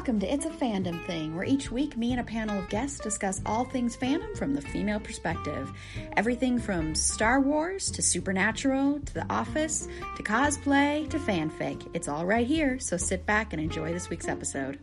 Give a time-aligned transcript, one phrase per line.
[0.00, 2.98] Welcome to It's a Fandom Thing, where each week me and a panel of guests
[3.00, 5.70] discuss all things fandom from the female perspective.
[6.16, 11.86] Everything from Star Wars to Supernatural to The Office to cosplay to fanfic.
[11.92, 14.78] It's all right here, so sit back and enjoy this week's episode.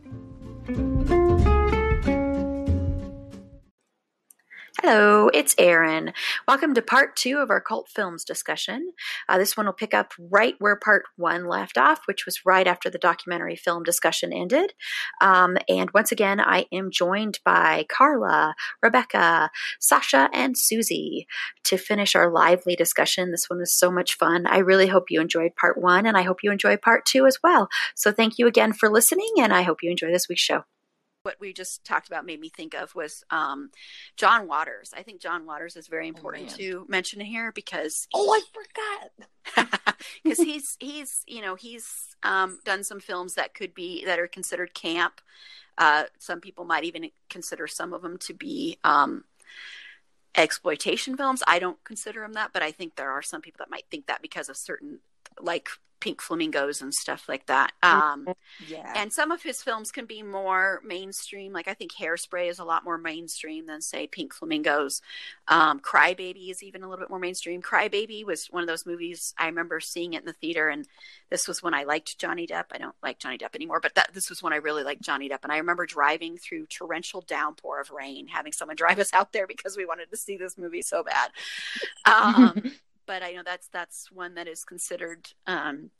[4.76, 6.12] Hello, it's Erin.
[6.46, 8.92] Welcome to part two of our cult films discussion.
[9.28, 12.66] Uh, this one will pick up right where part one left off, which was right
[12.66, 14.74] after the documentary film discussion ended.
[15.20, 21.26] Um, and once again, I am joined by Carla, Rebecca, Sasha, and Susi
[21.64, 23.32] to finish our lively discussion.
[23.32, 24.46] This one was so much fun.
[24.46, 27.38] I really hope you enjoyed part one, and I hope you enjoy part two as
[27.42, 27.68] well.
[27.96, 30.64] So thank you again for listening, and I hope you enjoy this week's show
[31.28, 33.70] what we just talked about made me think of was um,
[34.16, 34.94] John Waters.
[34.96, 38.40] I think John Waters is very oh, important oh, to mention here because oh, I
[39.54, 44.18] forgot because he's he's you know he's um, done some films that could be that
[44.18, 45.20] are considered camp.
[45.76, 49.24] Uh, some people might even consider some of them to be um,
[50.34, 51.42] exploitation films.
[51.46, 54.06] I don't consider them that, but I think there are some people that might think
[54.06, 55.00] that because of certain
[55.38, 55.68] like
[56.00, 57.72] pink flamingos and stuff like that.
[57.82, 58.28] Um,
[58.66, 58.92] yeah.
[58.96, 61.52] And some of his films can be more mainstream.
[61.52, 65.00] Like I think Hairspray is a lot more mainstream than say Pink Flamingos.
[65.48, 67.62] Um, Crybaby is even a little bit more mainstream.
[67.62, 70.86] Crybaby was one of those movies I remember seeing it in the theater, and
[71.30, 72.66] this was when I liked Johnny Depp.
[72.72, 75.28] I don't like Johnny Depp anymore, but that this was when I really liked Johnny
[75.28, 75.40] Depp.
[75.42, 79.46] And I remember driving through torrential downpour of rain, having someone drive us out there
[79.46, 81.30] because we wanted to see this movie so bad.
[82.04, 82.72] Um,
[83.08, 85.90] but I know that's that's one that is considered um,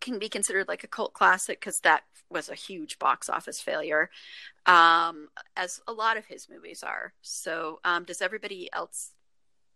[0.00, 4.08] can be considered like a cult classic because that was a huge box office failure,
[4.64, 7.12] um, as a lot of his movies are.
[7.22, 9.10] So, um, does everybody else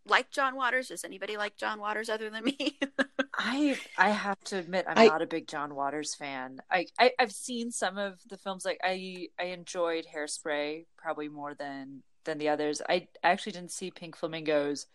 [0.07, 0.89] like John Waters?
[0.89, 2.79] Does anybody like John Waters other than me?
[3.37, 6.61] I I have to admit I'm I, not a big John Waters fan.
[6.71, 8.65] I, I have seen some of the films.
[8.65, 12.81] Like I I enjoyed Hairspray probably more than than the others.
[12.89, 14.87] I actually didn't see Pink Flamingos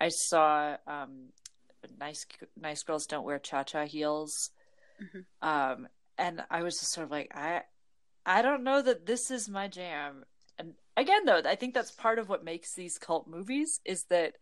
[0.00, 1.30] I saw um,
[1.98, 2.26] nice
[2.60, 4.50] nice girls don't wear cha cha heels,
[5.02, 5.48] mm-hmm.
[5.48, 7.62] um, and I was just sort of like I
[8.24, 10.24] I don't know that this is my jam.
[10.58, 14.34] And again, though, I think that's part of what makes these cult movies is that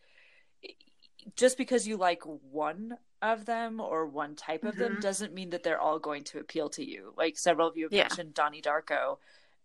[1.37, 4.83] just because you like one of them or one type of mm-hmm.
[4.83, 7.13] them doesn't mean that they're all going to appeal to you.
[7.17, 8.03] Like several of you have yeah.
[8.03, 9.19] mentioned Donnie Darko,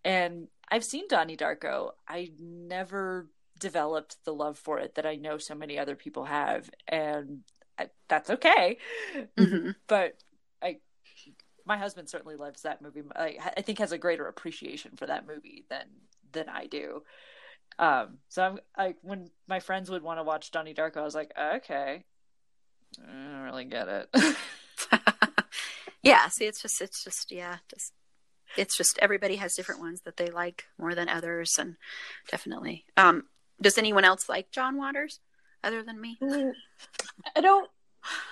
[0.03, 1.91] and I've seen Donnie Darko.
[2.07, 3.28] I never
[3.61, 7.44] developed the love for it that I know so many other people have, and
[7.79, 8.77] I, that's okay.
[9.38, 9.69] Mm-hmm.
[9.88, 10.17] But
[10.61, 10.79] I,
[11.66, 13.03] my husband certainly loves that movie.
[13.16, 15.85] I, I, think has a greater appreciation for that movie than
[16.33, 17.03] than I do.
[17.79, 21.16] Um, so I'm I when my friends would want to watch Donnie Darko, I was
[21.16, 22.03] like, okay,
[23.00, 24.35] I don't really get it.
[26.03, 27.94] yeah, see, it's just it's just yeah, just
[28.57, 31.77] it's just everybody has different ones that they like more than others and
[32.29, 33.23] definitely um
[33.61, 35.19] does anyone else like John Waters
[35.63, 36.17] other than me?
[37.35, 37.69] I don't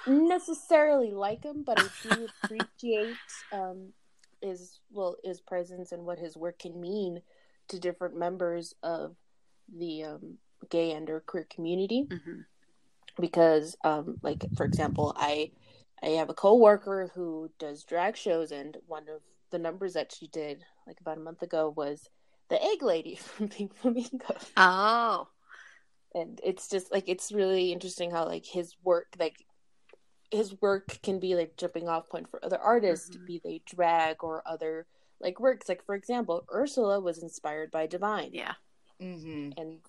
[0.08, 3.16] necessarily like him, but I do appreciate
[3.52, 3.94] um,
[4.42, 7.22] his well his presence and what his work can mean
[7.68, 9.16] to different members of
[9.78, 10.38] the um,
[10.70, 12.08] gay and or queer community.
[12.10, 12.42] Mm-hmm.
[13.20, 15.52] Because, um, like for example, I
[16.02, 20.28] I have a coworker who does drag shows, and one of the numbers that she
[20.28, 22.10] did like about a month ago was
[22.50, 24.36] the egg lady from Pink Flamingo.
[24.58, 25.28] Oh.
[26.14, 29.46] And it's just like it's really interesting how like his work like
[30.32, 33.26] his work can be like jumping off point for other artists, mm-hmm.
[33.26, 34.86] be they drag or other
[35.20, 35.70] like works.
[35.70, 38.32] Like for example, Ursula was inspired by Divine.
[38.34, 38.54] Yeah.
[39.02, 39.60] Mm-hmm.
[39.60, 39.80] And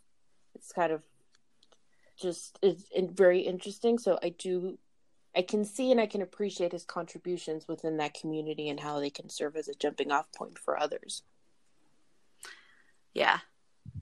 [0.54, 1.02] it's kind of
[2.20, 3.98] just it's very interesting.
[3.98, 4.78] So I do
[5.34, 9.10] I can see and I can appreciate his contributions within that community and how they
[9.10, 11.22] can serve as a jumping off point for others.
[13.14, 13.38] Yeah.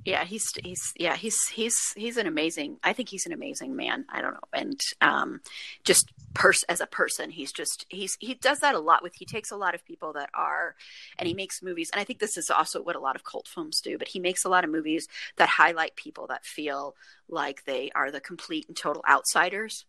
[0.05, 4.05] yeah he's he's yeah he's he's he's an amazing i think he's an amazing man.
[4.09, 4.49] I don't know.
[4.53, 5.41] And um
[5.85, 9.25] just pers- as a person he's just he's he does that a lot with he
[9.27, 10.75] takes a lot of people that are
[11.19, 13.49] and he makes movies and i think this is also what a lot of cult
[13.49, 16.95] films do but he makes a lot of movies that highlight people that feel
[17.29, 19.85] like they are the complete and total outsiders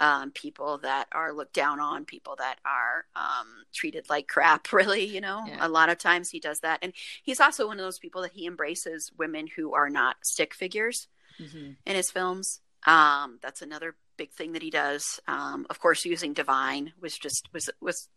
[0.00, 5.04] um, people that are looked down on, people that are um, treated like crap, really,
[5.04, 5.58] you know, yeah.
[5.60, 6.78] a lot of times he does that.
[6.82, 6.92] And
[7.22, 11.08] he's also one of those people that he embraces women who are not stick figures
[11.40, 11.72] mm-hmm.
[11.84, 12.60] in his films.
[12.86, 15.20] Um, that's another big thing that he does.
[15.26, 18.08] Um, of course, using Divine was just, was, was,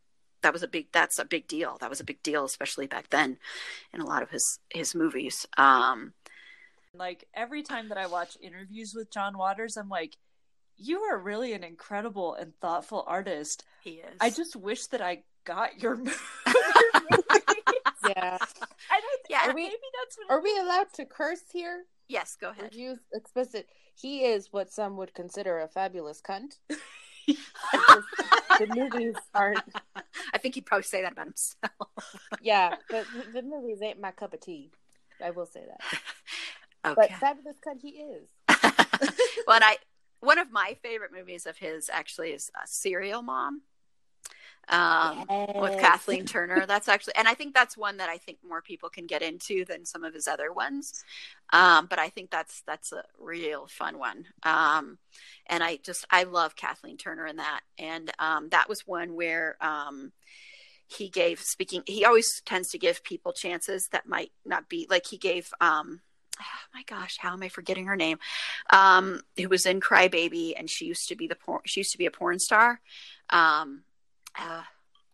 [0.42, 1.78] that was a big, that's a big deal.
[1.80, 3.38] That was a big deal, especially back then
[3.94, 5.46] in a lot of his, his movies.
[5.58, 6.14] Um,
[6.94, 10.18] like every time that I watch interviews with John Waters, I'm like,
[10.82, 13.64] you are really an incredible and thoughtful artist.
[13.84, 14.18] He is.
[14.20, 16.06] I just wish that I got your, your
[18.08, 18.38] yeah.
[18.38, 19.22] I don't.
[19.30, 19.50] Yeah.
[19.50, 20.30] Are we, maybe that's what.
[20.30, 21.84] Are we allowed to curse here?
[22.08, 22.36] Yes.
[22.40, 22.74] Go ahead.
[22.74, 23.68] Use explicit.
[23.96, 26.58] He is what some would consider a fabulous cunt.
[27.28, 29.62] the movies aren't.
[30.34, 31.72] I think he'd probably say that about himself.
[32.42, 34.72] yeah, but the movies ain't my cup of tea.
[35.24, 36.00] I will say that.
[36.84, 36.96] Okay.
[36.96, 38.28] But fabulous cunt he is.
[39.46, 39.78] well, and I
[40.22, 43.62] one of my favorite movies of his actually is uh, Serial Mom
[44.70, 45.56] um, yes.
[45.56, 46.66] with Kathleen Turner.
[46.66, 49.66] That's actually, and I think that's one that I think more people can get into
[49.66, 51.04] than some of his other ones.
[51.52, 54.26] Um, but I think that's that's a real fun one.
[54.44, 54.98] Um,
[55.48, 59.58] and I just I love Kathleen Turner in that, and um, that was one where
[59.62, 60.12] um,
[60.88, 61.84] he gave speaking.
[61.86, 65.50] He always tends to give people chances that might not be like he gave.
[65.60, 66.02] Um,
[66.40, 68.20] oh my gosh, how am I forgetting her name?
[68.70, 71.98] Um, who was in Crybaby, and she used to be the porn, she used to
[71.98, 72.80] be a porn star.
[73.30, 73.84] Um,
[74.38, 74.64] uh,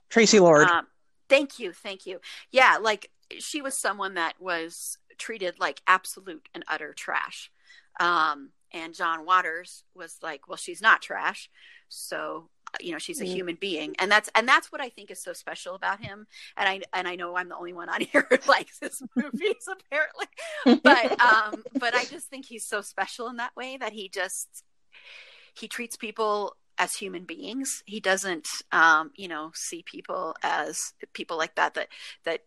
[0.10, 0.68] Traci Lord.
[0.68, 0.88] Um,
[1.30, 2.20] thank you, thank you.
[2.52, 3.10] Yeah, like
[3.40, 7.52] she was someone that was treated like absolute and utter trash.
[8.00, 11.50] Um, and John Waters was like, well, she's not trash,
[11.90, 12.50] so
[12.82, 13.34] you know she's a mm.
[13.34, 13.96] human being.
[14.00, 16.28] And that's and that's what i think is so special about him.
[16.56, 19.68] And i and i know i'm the only one on here who likes his movies
[19.70, 20.28] apparently.
[20.84, 24.64] But um but i just think he's so special in that way that he just
[25.54, 27.84] he treats people as human beings.
[27.86, 31.90] He doesn't um you know see people as people like that that
[32.26, 32.42] that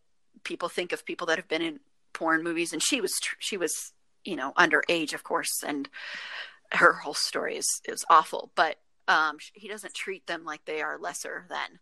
[0.44, 1.80] people think of people that have been in
[2.12, 2.72] porn movies.
[2.72, 3.92] And she was she was
[4.24, 5.62] you know underage of course.
[5.66, 5.88] And
[6.72, 8.52] her whole story is is awful.
[8.54, 8.76] But
[9.10, 11.80] um, he doesn't treat them like they are lesser than,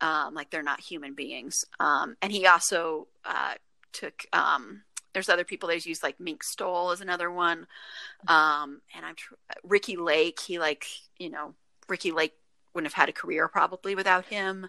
[0.00, 1.66] um, like they're not human beings.
[1.78, 3.54] Um, and he also uh,
[3.92, 4.24] took.
[4.32, 4.82] Um,
[5.12, 7.66] there's other people that used, like Mink Stole is another one,
[8.28, 10.40] um, and I'm tr- Ricki Lake.
[10.40, 10.86] He like
[11.18, 11.54] you know
[11.86, 12.32] Ricki Lake
[12.72, 14.68] wouldn't have had a career probably without him.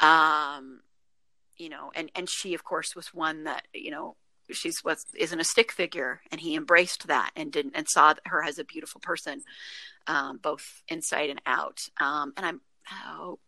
[0.00, 0.80] Um,
[1.58, 4.16] you know, and and she of course was one that you know
[4.50, 8.42] she's what isn't a stick figure and he embraced that and didn't and saw her
[8.42, 9.42] as a beautiful person
[10.06, 12.60] um, both inside and out um, and i'm
[13.06, 13.38] oh,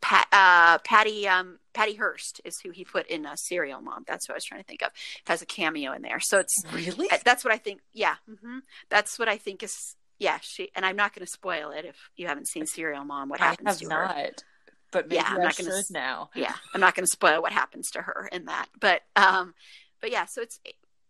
[0.00, 4.28] Pat, uh, patty um, patty Hearst is who he put in a serial mom that's
[4.28, 4.90] what i was trying to think of
[5.26, 8.58] has a cameo in there so it's really that's what i think yeah mm-hmm.
[8.90, 11.96] that's what i think is yeah she and i'm not going to spoil it if
[12.16, 14.16] you haven't seen serial mom what happens I have to not.
[14.16, 14.30] her
[14.94, 16.30] but maybe yeah, I'm I not gonna, now.
[16.36, 19.52] Yeah, I'm not going to spoil what happens to her in that, but um,
[20.04, 20.60] but yeah, so it's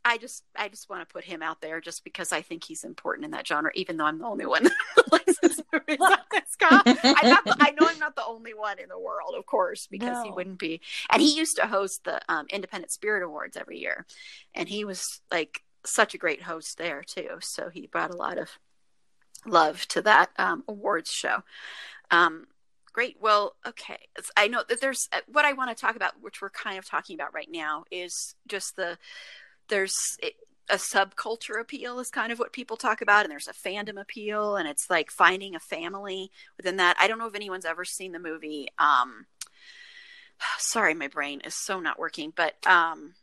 [0.05, 2.85] I just I just want to put him out there just because I think he's
[2.85, 4.73] important in that genre, even though I'm the only one that
[5.12, 8.79] likes his movies on this I'm not the, I know I'm not the only one
[8.79, 10.23] in the world, of course, because no.
[10.23, 10.81] he wouldn't be.
[11.11, 14.06] And he used to host the um, Independent Spirit Awards every year,
[14.55, 17.38] and he was like such a great host there too.
[17.40, 18.49] So he brought a lot of
[19.44, 21.43] love to that um, awards show.
[22.12, 22.47] Um,
[22.95, 23.17] Great.
[23.21, 23.99] Well, okay.
[24.37, 26.89] I know that there's uh, what I want to talk about, which we're kind of
[26.89, 28.97] talking about right now, is just the
[29.69, 30.17] there's
[30.71, 34.57] a subculture appeal is kind of what people talk about, and there's a fandom appeal,
[34.57, 36.97] and it's like finding a family within that.
[36.99, 38.69] I don't know if anyone's ever seen the movie.
[38.79, 39.27] Um,
[40.59, 43.15] sorry, my brain is so not working, but um,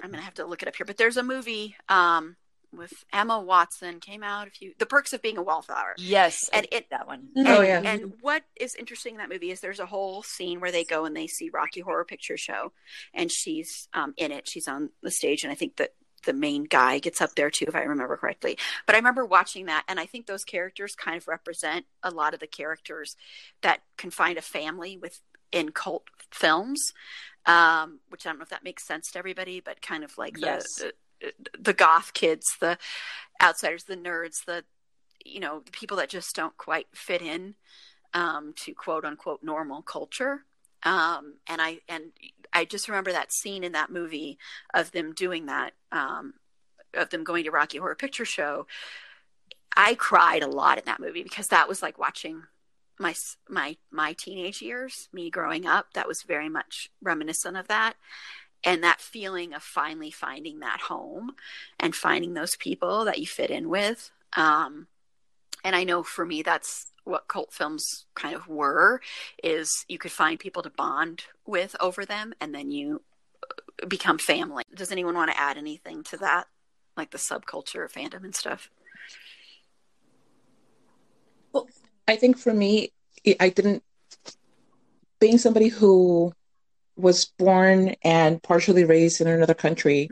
[0.00, 0.86] I'm gonna have to look it up here.
[0.86, 1.76] But there's a movie.
[1.88, 2.36] Um,
[2.76, 5.94] with Emma Watson came out a few The Perks of Being a Wallflower.
[5.98, 6.48] Yes.
[6.52, 7.28] And it that one.
[7.34, 7.80] And, oh yeah.
[7.84, 11.04] And what is interesting in that movie is there's a whole scene where they go
[11.04, 12.72] and they see Rocky Horror Picture Show
[13.14, 14.48] and she's um, in it.
[14.48, 17.66] She's on the stage and I think that the main guy gets up there too
[17.68, 18.58] if I remember correctly.
[18.84, 22.34] But I remember watching that and I think those characters kind of represent a lot
[22.34, 23.16] of the characters
[23.62, 25.20] that can find a family with
[25.52, 26.92] in cult films.
[27.46, 30.34] Um, which I don't know if that makes sense to everybody, but kind of like
[30.34, 30.74] the, yes.
[30.80, 30.92] the the
[31.72, 32.78] goth kids, the
[33.42, 34.64] outsiders, the nerds, the
[35.24, 37.54] you know the people that just don't quite fit in
[38.14, 40.44] um, to quote unquote normal culture.
[40.82, 42.12] Um, and I and
[42.52, 44.38] I just remember that scene in that movie
[44.72, 45.72] of them doing that.
[45.92, 46.34] Um,
[46.94, 48.66] of them going to Rocky Horror Picture Show,
[49.76, 52.44] I cried a lot in that movie because that was like watching
[52.98, 53.14] my
[53.48, 55.92] my my teenage years, me growing up.
[55.92, 57.94] That was very much reminiscent of that,
[58.66, 61.36] and that feeling of finally finding that home
[61.78, 64.10] and finding those people that you fit in with.
[64.36, 64.88] Um,
[65.64, 69.00] and I know for me, that's what cult films kind of were:
[69.42, 73.02] is you could find people to bond with over them, and then you
[73.42, 74.64] uh, become family.
[74.74, 76.48] Does anyone want to add anything to that,
[76.96, 78.68] like the subculture of fandom and stuff?
[81.52, 81.68] Well,
[82.08, 82.90] I think for me,
[83.40, 83.82] I didn't,
[85.20, 86.32] being somebody who
[86.96, 90.10] was born and partially raised in another country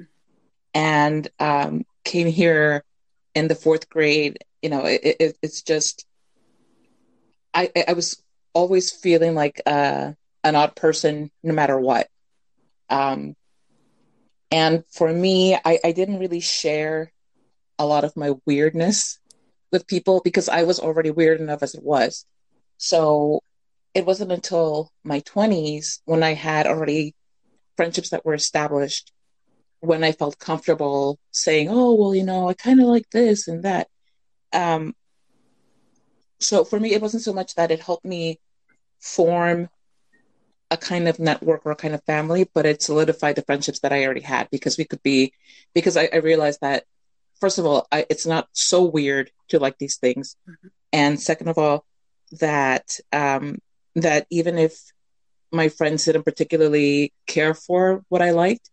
[0.74, 2.84] and um, came here
[3.34, 6.06] in the fourth grade, you know, it, it, it's just,
[7.52, 8.22] I, I was
[8.52, 10.12] always feeling like uh,
[10.42, 12.08] an odd person no matter what.
[12.90, 13.34] Um,
[14.50, 17.12] and for me, I, I didn't really share
[17.78, 19.18] a lot of my weirdness
[19.72, 22.24] with people because I was already weird enough as it was.
[22.78, 23.42] So
[23.94, 27.14] it wasn't until my 20s when I had already
[27.76, 29.12] friendships that were established
[29.80, 33.64] when I felt comfortable saying, oh, well, you know, I kind of like this and
[33.64, 33.88] that.
[34.52, 34.94] Um,
[36.40, 38.40] so for me, it wasn't so much that it helped me
[39.00, 39.68] form
[40.70, 43.92] a kind of network or a kind of family, but it solidified the friendships that
[43.92, 45.32] I already had because we could be,
[45.74, 46.84] because I, I realized that
[47.40, 50.68] first of all, I, it's not so weird to like these things, mm-hmm.
[50.92, 51.84] and second of all,
[52.40, 53.58] that um,
[53.94, 54.80] that even if
[55.52, 58.70] my friends didn't particularly care for what I liked,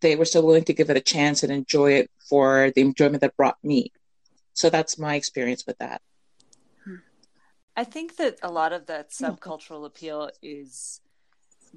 [0.00, 3.20] they were still willing to give it a chance and enjoy it for the enjoyment
[3.22, 3.92] that brought me.
[4.52, 6.02] So that's my experience with that.
[6.84, 6.96] Hmm.
[7.76, 11.00] I think that a lot of that subcultural appeal is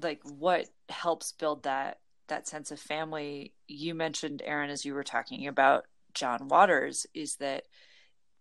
[0.00, 3.52] like what helps build that that sense of family.
[3.68, 7.64] You mentioned Erin as you were talking about John Waters is that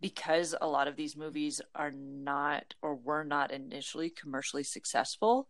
[0.01, 5.47] because a lot of these movies are not or were not initially commercially successful,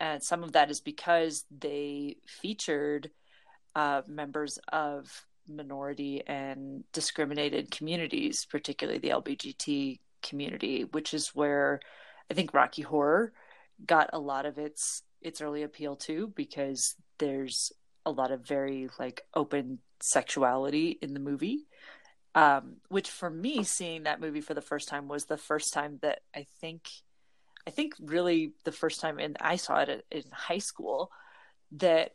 [0.00, 3.10] and some of that is because they featured
[3.74, 11.80] uh, members of minority and discriminated communities, particularly the LGBT community, which is where
[12.30, 13.32] I think Rocky Horror
[13.84, 17.72] got a lot of its its early appeal too, because there's
[18.06, 21.66] a lot of very like open sexuality in the movie.
[22.34, 25.98] Um, which for me, seeing that movie for the first time was the first time
[26.02, 26.88] that I think,
[27.66, 31.12] I think really the first time, and I saw it in high school,
[31.72, 32.14] that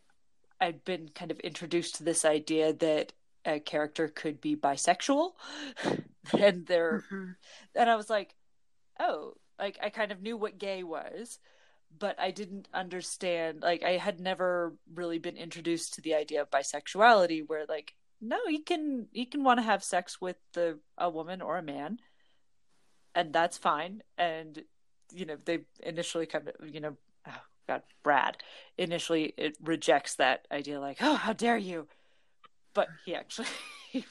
[0.60, 3.14] I'd been kind of introduced to this idea that
[3.46, 5.32] a character could be bisexual,
[6.38, 7.32] and there, mm-hmm.
[7.76, 8.36] and I was like,
[9.00, 11.40] oh, like I kind of knew what gay was,
[11.98, 13.62] but I didn't understand.
[13.62, 18.38] Like I had never really been introduced to the idea of bisexuality, where like no,
[18.48, 22.00] you can you can want to have sex with the a woman or a man,
[23.16, 24.04] and that's fine.
[24.18, 24.64] And
[25.14, 26.98] you know they initially of you know
[27.28, 28.38] oh God Brad
[28.78, 31.88] initially it rejects that idea like oh how dare you,
[32.74, 33.48] but he actually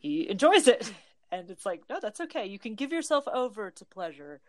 [0.00, 0.92] he enjoys it
[1.30, 4.40] and it's like no that's okay you can give yourself over to pleasure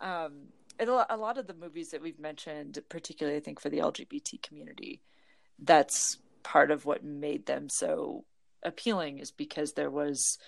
[0.00, 0.48] um
[0.78, 4.42] and a lot of the movies that we've mentioned particularly i think for the lgbt
[4.42, 5.00] community
[5.58, 8.24] that's part of what made them so
[8.62, 10.38] appealing is because there was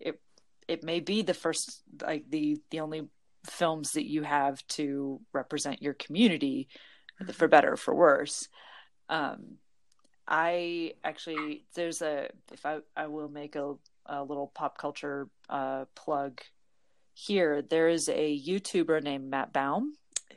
[0.00, 0.20] it
[0.66, 3.08] it may be the first like the the only
[3.46, 6.68] films that you have to represent your community
[7.20, 7.32] mm-hmm.
[7.32, 8.48] for better or for worse.
[9.08, 9.58] Um
[10.30, 13.72] i actually there's a if i i will make a,
[14.04, 16.40] a little pop culture uh plug
[17.14, 17.62] here.
[17.62, 19.94] There is a youtuber named matt Baume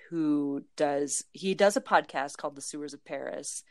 [0.10, 3.64] who does he does a podcast called the sewers of paris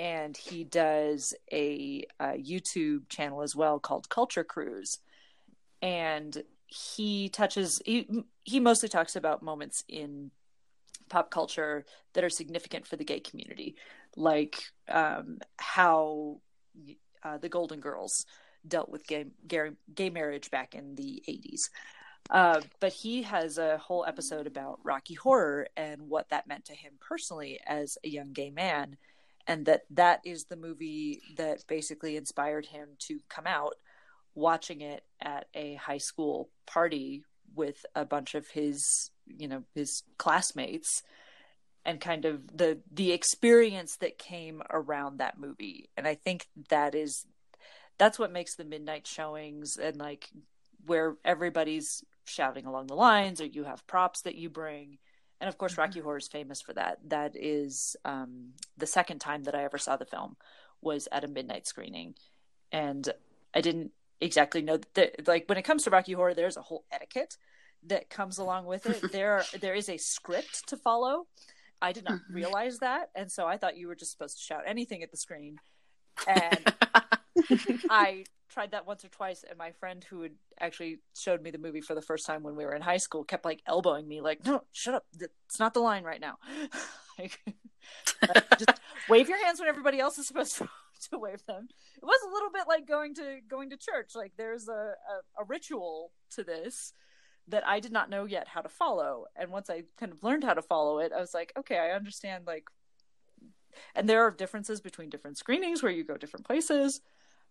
[0.00, 4.98] and he does a, a, YouTube channel as well called Culture Cruise,
[5.82, 10.30] and he touches he he mostly talks about moments in
[11.10, 13.76] pop culture that are significant for the gay community,
[14.16, 16.40] like um, how
[17.22, 18.24] uh, the Golden Girls
[18.66, 21.68] dealt with gay, gay gay marriage back in the eighties.
[22.30, 26.74] Uh, but he has a whole episode about Rocky Horror and what that meant to
[26.74, 28.96] him personally as a young gay man
[29.46, 33.74] and that that is the movie that basically inspired him to come out
[34.34, 40.02] watching it at a high school party with a bunch of his you know his
[40.18, 41.02] classmates
[41.84, 45.88] and kind of the the experience that came around that movie.
[45.96, 47.26] And i think that is
[47.98, 50.30] that's what makes the midnight showings and like
[50.86, 54.98] where everybody's shouting along the lines or you have props that you bring
[55.40, 56.04] and of course, Rocky mm-hmm.
[56.04, 56.98] Horror is famous for that.
[57.08, 60.36] That is um, the second time that I ever saw the film
[60.82, 62.14] was at a midnight screening,
[62.70, 63.08] and
[63.54, 66.84] I didn't exactly know that like when it comes to Rocky Horror, there's a whole
[66.92, 67.36] etiquette
[67.84, 69.12] that comes along with it.
[69.12, 71.26] there there is a script to follow.
[71.82, 72.34] I did not mm-hmm.
[72.34, 75.16] realize that, and so I thought you were just supposed to shout anything at the
[75.16, 75.58] screen.
[76.26, 76.74] And
[77.88, 81.58] I tried that once or twice, and my friend who had actually showed me the
[81.58, 84.20] movie for the first time when we were in high school kept like elbowing me,
[84.20, 85.06] like, "No, shut up!
[85.18, 86.38] It's not the line right now."
[87.18, 87.40] like,
[88.58, 90.68] just wave your hands when everybody else is supposed to,
[91.10, 91.68] to wave them.
[91.96, 94.12] It was a little bit like going to going to church.
[94.14, 96.92] Like, there's a, a, a ritual to this
[97.48, 99.26] that I did not know yet how to follow.
[99.36, 101.90] And once I kind of learned how to follow it, I was like, okay, I
[101.90, 102.46] understand.
[102.46, 102.64] Like,
[103.94, 107.00] and there are differences between different screenings where you go different places.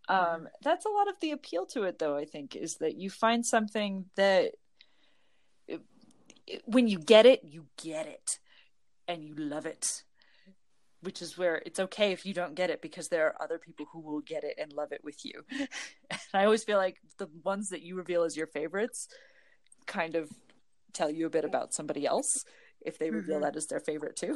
[0.10, 0.46] Um, mm-hmm.
[0.64, 2.18] that's a lot of the appeal to it, though.
[2.18, 4.52] I think is that you find something that
[6.66, 8.40] when you get it, you get it,
[9.08, 10.04] and you love it.
[11.02, 13.88] Which is where it's okay if you don't get it because there are other people
[13.90, 15.46] who will get it and love it with you.
[15.52, 19.08] and I always feel like the ones that you reveal as your favorites
[19.86, 20.30] kind of
[20.92, 22.44] tell you a bit about somebody else
[22.82, 23.46] if they reveal mm-hmm.
[23.46, 24.36] that as their favorite too.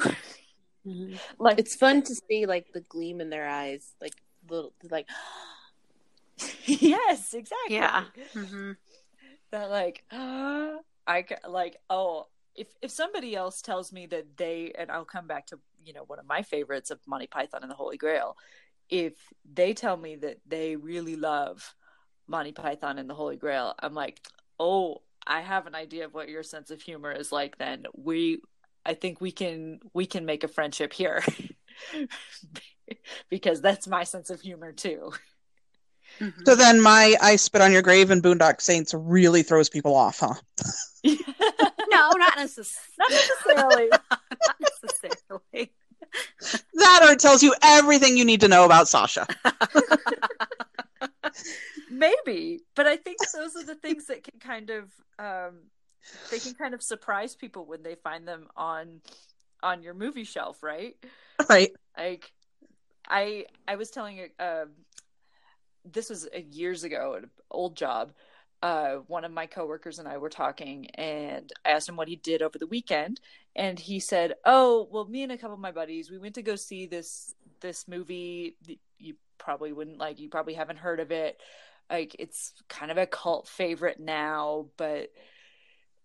[0.87, 1.15] mm-hmm.
[1.37, 4.13] Like it's fun to see like the gleam in their eyes, like
[4.49, 5.07] little like.
[6.65, 7.75] yes, exactly.
[7.75, 8.05] Yeah.
[8.33, 8.71] Mm-hmm.
[9.51, 14.91] That like, uh, I like oh if if somebody else tells me that they and
[14.91, 17.75] I'll come back to you know one of my favorites of Monty Python and the
[17.75, 18.37] Holy Grail,
[18.89, 19.13] if
[19.51, 21.75] they tell me that they really love
[22.27, 24.21] Monty Python and the Holy Grail, I'm like,
[24.59, 28.41] oh, I have an idea of what your sense of humor is like then we
[28.85, 31.23] I think we can we can make a friendship here.
[33.29, 35.11] because that's my sense of humor too.
[36.20, 36.41] Mm-hmm.
[36.46, 40.20] So then my I spit on your grave and Boondock Saints really throws people off,
[40.20, 40.36] huh?
[41.03, 43.89] no, not, necess- not necessarily.
[43.89, 45.72] not necessarily.
[46.75, 49.25] That or it tells you everything you need to know about Sasha.
[51.89, 55.60] maybe but i think those are the things that can kind of um
[56.32, 59.01] they can kind of surprise people when they find them on
[59.62, 60.96] on your movie shelf right
[61.50, 62.32] right like
[63.08, 64.65] i i was telling uh,
[65.85, 68.13] this was uh, years ago at an old job
[68.61, 72.15] uh, one of my coworkers and I were talking, and I asked him what he
[72.15, 73.19] did over the weekend,
[73.57, 76.41] and he said, "Oh, well, me and a couple of my buddies, we went to
[76.41, 78.55] go see this this movie.
[78.99, 80.21] You probably wouldn't like.
[80.21, 81.41] You probably haven't heard of it
[81.89, 85.12] like it's kind of a cult favorite now but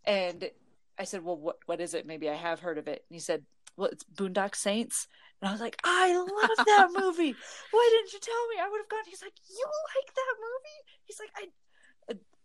[0.05, 0.51] and
[0.99, 3.21] i said well what what is it maybe i have heard of it and he
[3.21, 3.43] said
[3.79, 5.09] well it's boondock saints
[5.41, 7.35] and i was like i love that movie
[7.71, 11.01] why didn't you tell me i would have gone he's like you like that movie
[11.05, 11.49] he's like i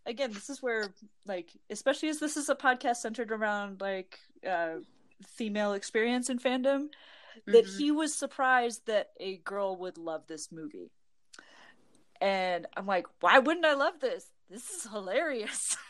[0.06, 0.88] again this is where
[1.26, 4.18] like especially as this is a podcast centered around like
[4.48, 4.76] uh
[5.26, 6.88] female experience in fandom
[7.46, 7.78] that mm-hmm.
[7.78, 10.90] he was surprised that a girl would love this movie
[12.20, 14.26] and I'm like, why wouldn't I love this?
[14.48, 15.76] This is hilarious.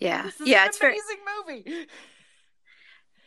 [0.00, 1.62] Yeah, yeah, it's an amazing very...
[1.64, 1.86] movie.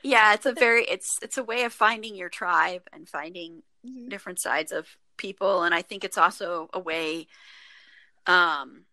[0.03, 4.09] Yeah, it's a very it's it's a way of finding your tribe and finding mm-hmm.
[4.09, 7.27] different sides of people, and I think it's also a way
[8.25, 8.83] um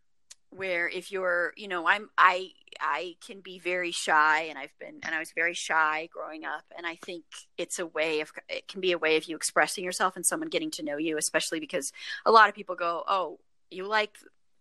[0.50, 2.48] where if you're you know i'm i
[2.80, 6.62] i can be very shy and i've been and i was very shy growing up.
[6.76, 7.24] And i think
[7.58, 10.48] it's a way of it can be a way of you expressing yourself and someone
[10.48, 11.92] getting to know you especially because
[12.24, 13.40] a lot of people go oh
[13.72, 14.16] you like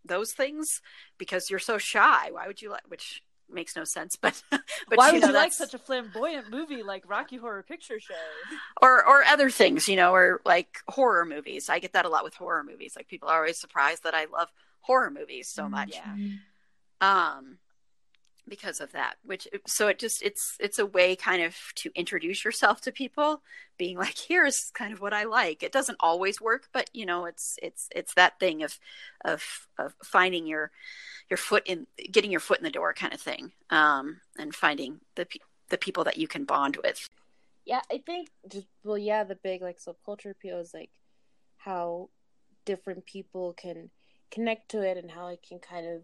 [0.06, 0.82] those things
[1.18, 2.30] because you're so shy.
[2.32, 3.24] Why would you like which
[3.54, 6.84] makes no sense but but why you would know, you like such a flamboyant movie
[6.84, 8.14] like rocky horror picture show
[8.82, 12.24] or or other things you know or like horror movies i get that a lot
[12.24, 14.50] with horror movies like people are always surprised that i love
[14.84, 15.94] horror movies so much.
[15.94, 16.16] Yeah.
[17.02, 17.58] Um,
[18.48, 22.44] because of that which so it just it's it's a way kind of to introduce
[22.44, 23.42] yourself to people
[23.78, 25.64] being like here's kind of what i like.
[25.64, 28.80] It doesn't always work but you know it's it's it's that thing of
[29.24, 30.72] of of finding your
[31.30, 35.00] your foot in getting your foot in the door kind of thing um and finding
[35.16, 35.28] the
[35.70, 37.10] the people that you can bond with.
[37.66, 40.92] Yeah i think just well yeah the big like subculture appeal is like
[41.58, 42.10] how
[42.66, 43.90] different people can
[44.32, 46.02] connect to it and how it can kind of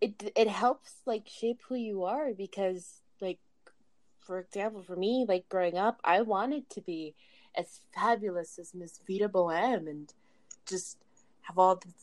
[0.00, 3.38] it it helps like shape who you are because like
[4.20, 7.14] for example for me like growing up I wanted to be
[7.54, 10.12] as fabulous as Miss Vita Boheme and
[10.66, 10.98] just
[11.42, 11.94] have all this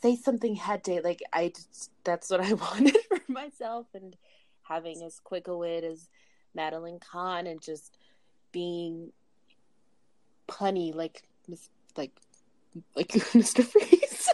[0.00, 4.16] say something head day like I just that's what I wanted for myself and
[4.62, 6.08] having as quick a wit as
[6.54, 7.96] Madeline Kahn and just
[8.52, 9.12] being
[10.48, 12.12] punny like Miss like
[12.94, 13.64] like Mr.
[13.64, 14.28] Freeze.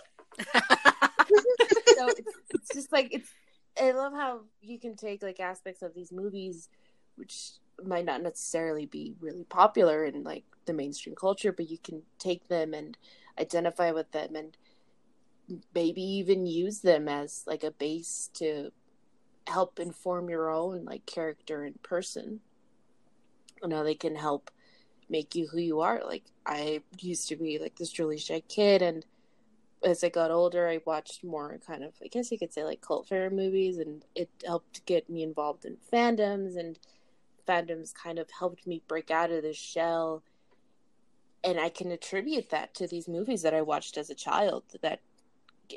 [2.08, 3.28] it's, it's just like it's.
[3.80, 6.68] I love how you can take like aspects of these movies,
[7.16, 7.52] which
[7.84, 12.46] might not necessarily be really popular in like the mainstream culture, but you can take
[12.48, 12.96] them and
[13.38, 14.56] identify with them and
[15.74, 18.70] maybe even use them as like a base to
[19.46, 22.40] help inform your own like character and person
[23.62, 24.50] and how they can help
[25.08, 28.80] make you who you are like i used to be like this really shy kid
[28.80, 29.04] and
[29.84, 32.80] as I got older, I watched more kind of, I guess you could say, like
[32.80, 36.78] cult fare movies, and it helped get me involved in fandoms, and
[37.46, 40.22] fandoms kind of helped me break out of this shell.
[41.42, 45.00] And I can attribute that to these movies that I watched as a child that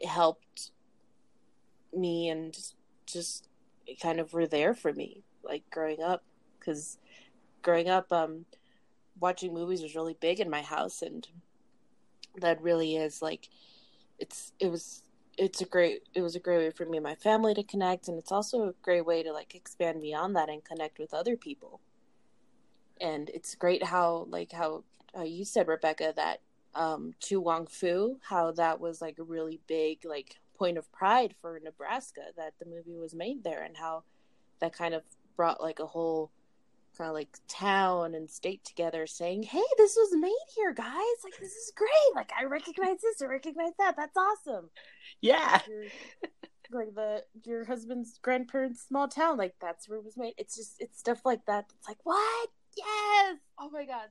[0.07, 0.71] helped
[1.93, 3.47] me and just, just
[4.01, 6.23] kind of were there for me, like growing up.
[6.57, 6.97] Because
[7.61, 8.45] growing up, um,
[9.19, 11.27] watching movies was really big in my house, and
[12.39, 13.49] that really is like
[14.19, 15.03] it's it was
[15.37, 18.07] it's a great it was a great way for me and my family to connect
[18.07, 21.37] and it's also a great way to like expand beyond that and connect with other
[21.37, 21.79] people.
[22.99, 24.83] And it's great how like how,
[25.23, 26.41] you said rebecca that
[26.75, 31.33] um to Wong Foo how that was like a really big like point of pride
[31.41, 34.03] for nebraska that the movie was made there and how
[34.59, 35.03] that kind of
[35.35, 36.31] brought like a whole
[36.97, 41.17] kind of like town and state together saying, Hey, this was made here, guys.
[41.23, 41.89] Like, this is great.
[42.15, 43.95] Like, I recognize this, I recognize that.
[43.95, 44.69] That's awesome.
[45.21, 45.59] Yeah.
[46.71, 50.33] like the your husband's grandparents' small town, like that's where it was made.
[50.37, 51.65] It's just it's stuff like that.
[51.77, 52.49] It's like, what?
[52.75, 53.37] Yes.
[53.59, 54.09] Oh my god.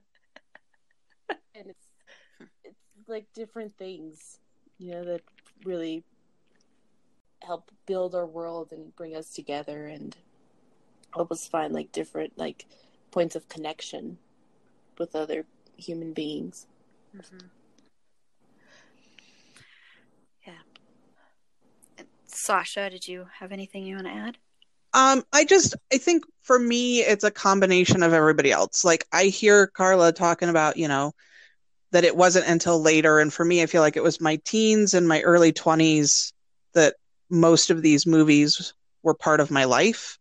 [1.55, 1.87] and it's
[2.64, 4.38] it's like different things,
[4.79, 5.22] you know, that
[5.64, 6.05] really
[7.42, 10.16] help build our world and bring us together and
[11.16, 12.66] help us find like different like
[13.11, 14.18] points of connection
[14.98, 16.66] with other human beings.
[17.16, 17.46] Mm-hmm.
[20.46, 22.05] Yeah.
[22.26, 24.38] Sasha, did you have anything you want to add?
[24.92, 28.85] Um, I just I think for me it's a combination of everybody else.
[28.85, 31.12] Like I hear Carla talking about, you know,
[31.92, 34.94] that it wasn't until later and for me I feel like it was my teens
[34.94, 36.33] and my early 20s
[36.74, 36.94] that
[37.31, 40.18] most of these movies were part of my life.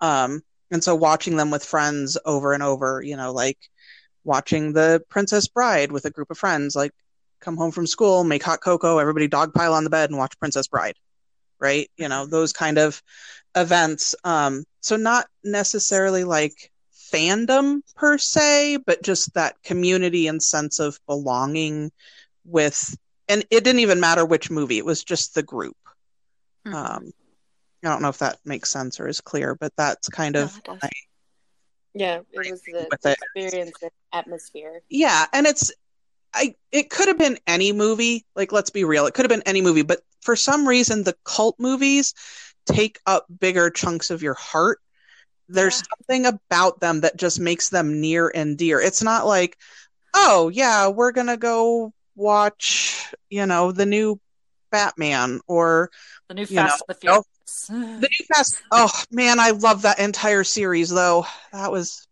[0.00, 3.58] Um, and so watching them with friends over and over, you know, like
[4.24, 6.92] watching the Princess Bride with a group of friends, like
[7.40, 10.66] come home from school, make hot cocoa, everybody dogpile on the bed and watch Princess
[10.66, 10.96] Bride,
[11.60, 11.88] right?
[11.96, 13.00] You know, those kind of
[13.54, 14.14] events.
[14.24, 16.72] Um, so not necessarily like
[17.12, 21.92] fandom per se, but just that community and sense of belonging
[22.44, 22.96] with,
[23.28, 25.76] and it didn't even matter which movie, it was just the group.
[26.66, 26.74] Mm-hmm.
[26.74, 27.12] Um,
[27.84, 30.78] I don't know if that makes sense or is clear, but that's kind of no,
[30.82, 30.90] my,
[31.94, 34.80] yeah, it was the, the experience and atmosphere.
[34.90, 35.72] Yeah, and it's
[36.34, 38.26] I it could have been any movie.
[38.34, 41.16] Like let's be real, it could have been any movie, but for some reason the
[41.24, 42.12] cult movies
[42.66, 44.80] take up bigger chunks of your heart.
[45.48, 45.96] There's yeah.
[45.96, 48.80] something about them that just makes them near and dear.
[48.80, 49.56] It's not like,
[50.14, 54.20] oh yeah, we're gonna go watch, you know, the new
[54.70, 55.90] Batman or
[56.28, 57.22] the new Fast know,
[57.68, 58.62] the new Fast.
[58.70, 61.26] Oh man, I love that entire series though.
[61.52, 62.06] That was.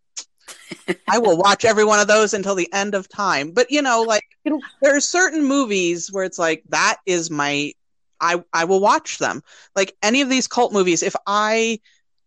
[1.07, 3.51] I will watch every one of those until the end of time.
[3.51, 7.73] But you know, like there are certain movies where it's like that is my.
[8.21, 9.41] I I will watch them.
[9.75, 11.79] Like any of these cult movies, if I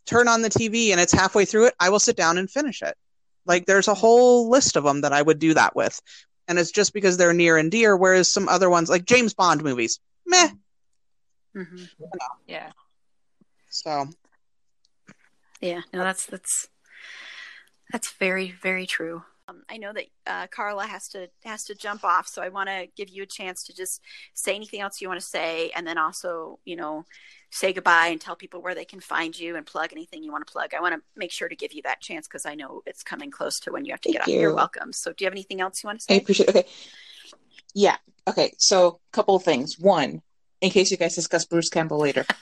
[0.06, 2.82] turn on the TV and it's halfway through it, I will sit down and finish
[2.82, 2.96] it.
[3.46, 6.00] Like there's a whole list of them that I would do that with.
[6.46, 7.96] And it's just because they're near and dear.
[7.96, 10.50] Whereas some other ones, like James Bond movies, meh.
[11.56, 11.84] Mm-hmm.
[12.46, 12.70] Yeah.
[13.78, 14.08] So
[15.60, 16.68] yeah, no, that's that's
[17.92, 19.22] that's very very true.
[19.48, 22.68] Um, I know that uh, Carla has to has to jump off, so I want
[22.68, 24.02] to give you a chance to just
[24.34, 27.04] say anything else you want to say, and then also you know
[27.50, 30.46] say goodbye and tell people where they can find you and plug anything you want
[30.46, 30.74] to plug.
[30.74, 33.30] I want to make sure to give you that chance because I know it's coming
[33.30, 34.34] close to when you have to Thank get you.
[34.34, 34.40] off.
[34.42, 34.92] You're welcome.
[34.92, 36.14] So, do you have anything else you want to say?
[36.14, 36.48] I appreciate.
[36.48, 36.56] It.
[36.56, 36.68] Okay.
[37.74, 37.96] Yeah.
[38.26, 38.52] Okay.
[38.58, 39.78] So, a couple of things.
[39.78, 40.20] One,
[40.60, 42.26] in case you guys discuss Bruce Campbell later.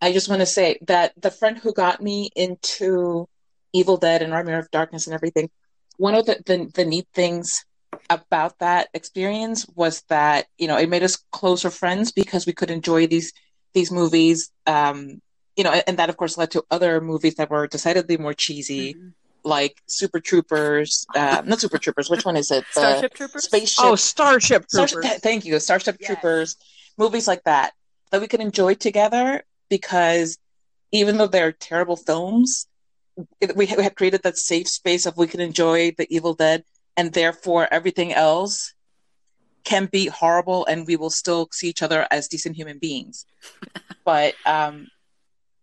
[0.00, 3.28] I just want to say that the friend who got me into
[3.72, 5.50] Evil Dead and Army of Darkness and everything,
[5.96, 7.64] one of the, the, the neat things
[8.08, 12.70] about that experience was that you know it made us closer friends because we could
[12.70, 13.32] enjoy these
[13.72, 15.20] these movies um
[15.56, 18.94] you know and that of course led to other movies that were decidedly more cheesy
[18.94, 19.08] mm-hmm.
[19.44, 23.84] like super troopers uh, not super troopers which one is it the starship troopers spaceship
[23.84, 26.06] oh starship troopers starship, thank you starship yes.
[26.06, 26.56] troopers
[26.96, 27.72] movies like that
[28.10, 30.36] that we could enjoy together because
[30.92, 32.66] even though they're terrible films,
[33.56, 36.64] we have created that safe space of we can enjoy The Evil Dead,
[36.96, 38.74] and therefore everything else
[39.64, 43.24] can be horrible, and we will still see each other as decent human beings.
[44.04, 44.88] but um,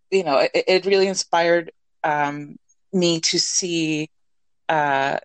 [0.10, 1.72] you know, it, it really inspired
[2.04, 2.58] um,
[2.94, 4.10] me to see
[4.70, 5.18] uh,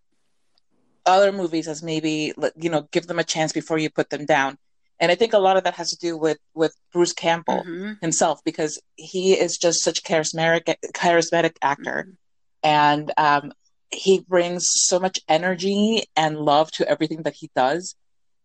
[1.06, 4.56] other movies as maybe you know give them a chance before you put them down
[5.02, 7.92] and i think a lot of that has to do with with bruce campbell mm-hmm.
[8.00, 12.14] himself because he is just such a charismatic charismatic actor mm-hmm.
[12.62, 13.52] and um,
[13.90, 17.94] he brings so much energy and love to everything that he does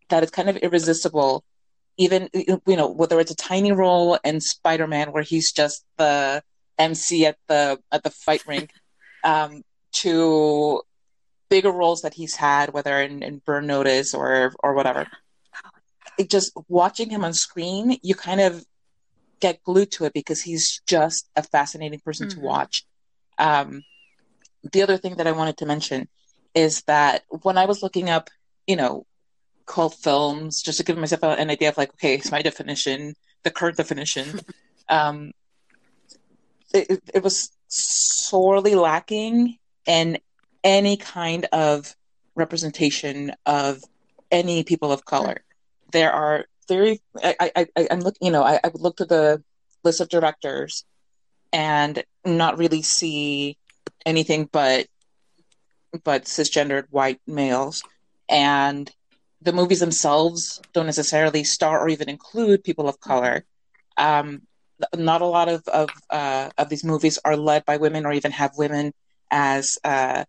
[0.10, 1.46] that it's kind of irresistible
[1.98, 6.44] even you know whether it's a tiny role in spider-man where he's just the
[6.78, 8.72] mc at the at the fight rink
[9.24, 10.82] um, to
[11.50, 15.08] bigger roles that he's had, whether in, in Burn Notice or or whatever.
[16.18, 18.66] It just watching him on screen, you kind of
[19.40, 22.40] get glued to it because he's just a fascinating person mm-hmm.
[22.40, 22.86] to watch.
[23.38, 23.84] Um,
[24.72, 26.08] the other thing that I wanted to mention
[26.56, 28.30] is that when I was looking up,
[28.66, 29.06] you know,
[29.66, 33.52] cult films, just to give myself an idea of like, okay, it's my definition, the
[33.52, 34.40] current definition.
[34.90, 35.32] um,
[36.74, 40.18] it, it was sorely lacking in
[40.64, 41.96] any kind of
[42.36, 43.84] representation of
[44.32, 45.44] any people of color.
[45.92, 49.06] There are very, I, I, I, am looking, you know, I, I would look to
[49.06, 49.44] the
[49.84, 50.86] list of directors
[51.54, 53.58] and not really see
[54.06, 54.88] anything but
[56.04, 57.82] but cisgendered white males.
[58.30, 58.92] And
[59.42, 63.46] the movies themselves don't necessarily star or even include people of color.
[63.96, 64.42] Um,
[64.96, 68.32] not a lot of of, uh, of these movies are led by women or even
[68.32, 68.94] have women
[69.32, 70.26] as uh,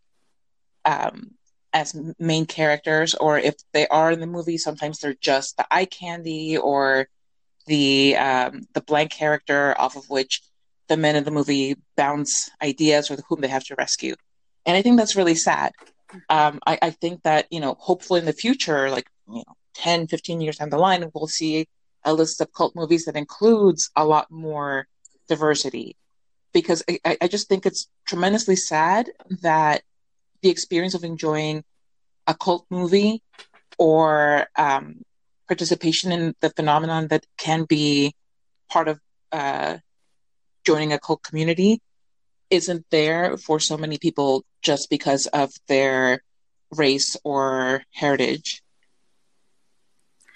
[0.84, 1.32] um,
[1.72, 5.84] as main characters, or if they are in the movie, sometimes they're just the eye
[5.84, 7.08] candy or
[7.66, 10.42] the um, the blank character off of which
[10.88, 14.14] the men in the movie bounce ideas or whom they have to rescue.
[14.66, 15.72] And I think that's really sad.
[16.28, 20.06] Um, I, I, think that, you know, hopefully in the future, like, you know, 10,
[20.06, 21.68] 15 years down the line, we'll see
[22.04, 24.88] a list of cult movies that includes a lot more
[25.28, 25.96] diversity.
[26.54, 29.10] Because I, I just think it's tremendously sad
[29.42, 29.82] that
[30.42, 31.64] the experience of enjoying
[32.26, 33.22] a cult movie
[33.78, 35.02] or um,
[35.46, 38.14] participation in the phenomenon that can be
[38.68, 39.00] part of
[39.32, 39.78] uh,
[40.64, 41.80] joining a cult community
[42.50, 46.22] isn't there for so many people just because of their
[46.76, 48.62] race or heritage.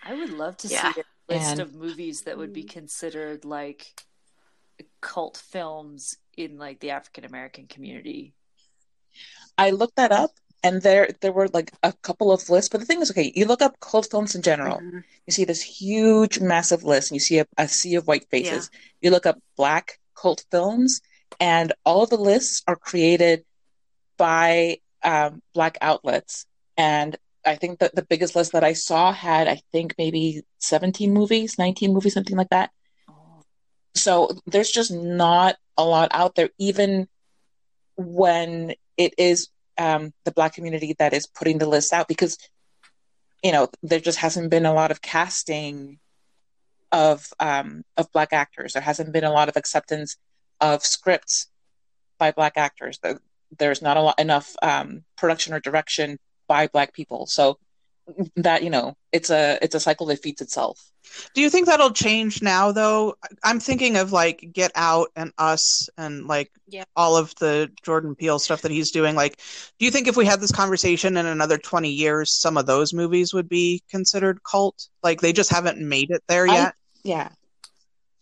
[0.03, 0.93] I would love to yeah.
[0.93, 4.05] see a list and, of movies that would be considered like
[5.01, 8.35] cult films in like the African American community.
[9.63, 10.33] I looked that up
[10.65, 13.45] and there there were like a couple of lists but the thing is okay you
[13.47, 14.99] look up cult films in general mm-hmm.
[15.27, 18.71] you see this huge massive list and you see a, a sea of white faces
[18.73, 18.79] yeah.
[19.03, 21.01] you look up black cult films
[21.41, 23.45] and all of the lists are created
[24.17, 26.47] by um, black outlets
[26.77, 31.13] and i think that the biggest list that i saw had i think maybe 17
[31.13, 32.71] movies 19 movies something like that
[33.09, 33.45] oh.
[33.95, 37.09] so there's just not a lot out there even
[37.97, 42.39] when it is um, the black community that is putting the list out because
[43.43, 45.99] you know there just hasn't been a lot of casting
[46.93, 48.75] of um, of black actors.
[48.75, 50.17] There hasn't been a lot of acceptance
[50.61, 51.49] of scripts
[52.19, 53.01] by black actors.
[53.59, 57.27] There's not a lot enough um, production or direction by black people.
[57.27, 57.59] So
[58.37, 60.79] that you know it's a it's a cycle that feeds itself.
[61.35, 63.15] Do you think that'll change now though?
[63.45, 66.85] I'm thinking of like get out and us and like yeah.
[66.97, 69.15] all of the jordan peele stuff that he's doing.
[69.15, 69.39] Like
[69.79, 72.95] do you think if we had this conversation in another 20 years some of those
[72.95, 74.89] movies would be considered cult?
[75.03, 76.75] Like they just haven't made it there yet?
[76.75, 77.29] I, yeah.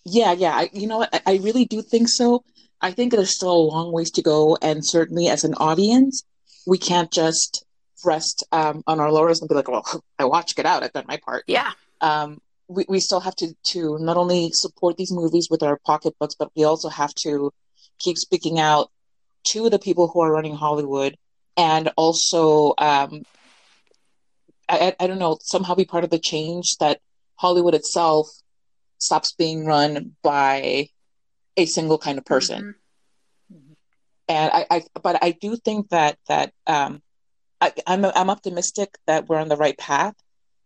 [0.04, 0.56] Yeah yeah.
[0.56, 1.14] I, you know what?
[1.14, 2.44] I, I really do think so.
[2.80, 6.24] I think there's still a long ways to go and certainly as an audience
[6.66, 7.64] we can't just
[8.04, 9.84] rest um, on our laurels and be like, well,
[10.18, 10.82] I watched Get Out.
[10.82, 11.44] I've done my part.
[11.46, 11.72] Yeah.
[12.00, 16.34] Um, we, we still have to, to not only support these movies with our pocketbooks,
[16.38, 17.52] but we also have to
[17.98, 18.90] keep speaking out
[19.42, 21.16] to the people who are running Hollywood
[21.56, 23.24] and also, um,
[24.68, 27.00] I, I don't know, somehow be part of the change that
[27.36, 28.28] Hollywood itself
[28.98, 30.88] stops being run by
[31.56, 32.74] a single kind of person.
[33.52, 33.72] Mm-hmm.
[34.28, 37.02] And I, I, but I do think that, that, um,
[37.60, 40.14] I, am I'm, I'm optimistic that we're on the right path,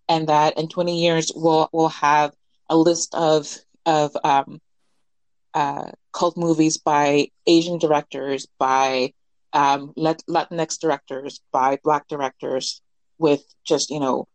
[0.09, 2.33] and that in 20 years we'll we'll have
[2.69, 3.55] a list of
[3.87, 4.61] of um,
[5.53, 9.13] uh, cult movies by Asian directors, by
[9.53, 12.81] um, Latinx directors, by Black directors,
[13.19, 14.29] with just you know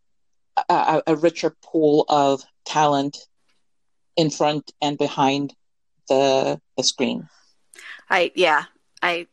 [0.69, 3.17] a, a richer pool of talent
[4.15, 5.53] in front and behind
[6.07, 7.27] the the screen.
[8.09, 8.65] I yeah
[9.01, 9.27] I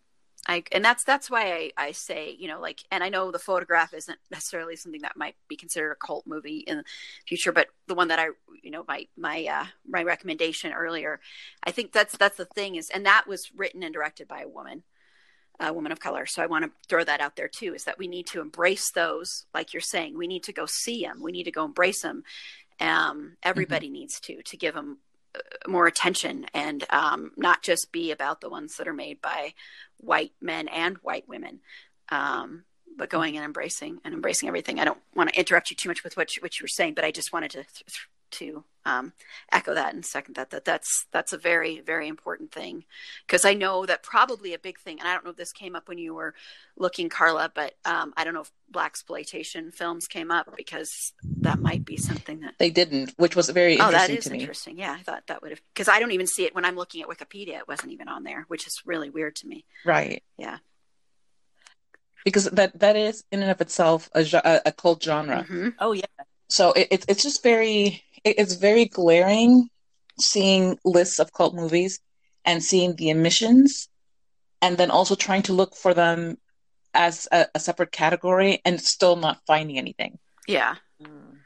[0.48, 3.38] I, and that's that's why I, I say you know like and I know the
[3.38, 6.84] photograph isn't necessarily something that might be considered a cult movie in the
[7.26, 8.28] future but the one that I
[8.62, 11.20] you know my my uh, my recommendation earlier
[11.64, 14.48] I think that's that's the thing is and that was written and directed by a
[14.48, 14.82] woman
[15.60, 16.26] a woman of color.
[16.26, 18.90] So I want to throw that out there too is that we need to embrace
[18.92, 22.02] those, like you're saying, we need to go see them, we need to go embrace
[22.02, 22.24] them.
[22.80, 23.94] Um, everybody mm-hmm.
[23.94, 24.98] needs to to give them
[25.34, 29.54] uh, more attention and um, not just be about the ones that are made by
[29.98, 31.60] white men and white women.
[32.10, 32.64] Um,
[32.96, 34.80] but going and embracing and embracing everything.
[34.80, 36.94] I don't want to interrupt you too much with what you, what you were saying,
[36.94, 39.12] but I just wanted to th- to um,
[39.50, 42.84] echo that and second that that that's that's a very very important thing
[43.26, 45.74] because I know that probably a big thing, and I don't know if this came
[45.74, 46.34] up when you were
[46.76, 51.58] looking, Carla, but um, I don't know if black exploitation films came up because that
[51.58, 54.78] might be something that they didn't, which was very oh that is interesting.
[54.78, 57.02] Yeah, I thought that would have because I don't even see it when I'm looking
[57.02, 57.58] at Wikipedia.
[57.58, 59.64] It wasn't even on there, which is really weird to me.
[59.84, 60.22] Right.
[60.38, 60.58] Yeah
[62.24, 65.44] because that that is in and of itself a, a cult genre.
[65.44, 65.68] Mm-hmm.
[65.78, 66.02] Oh yeah.
[66.48, 69.68] So it, it's just very it's very glaring
[70.18, 72.00] seeing lists of cult movies
[72.44, 73.88] and seeing the emissions,
[74.62, 76.38] and then also trying to look for them
[76.94, 80.18] as a, a separate category and still not finding anything.
[80.48, 80.76] Yeah.
[81.02, 81.38] Mm.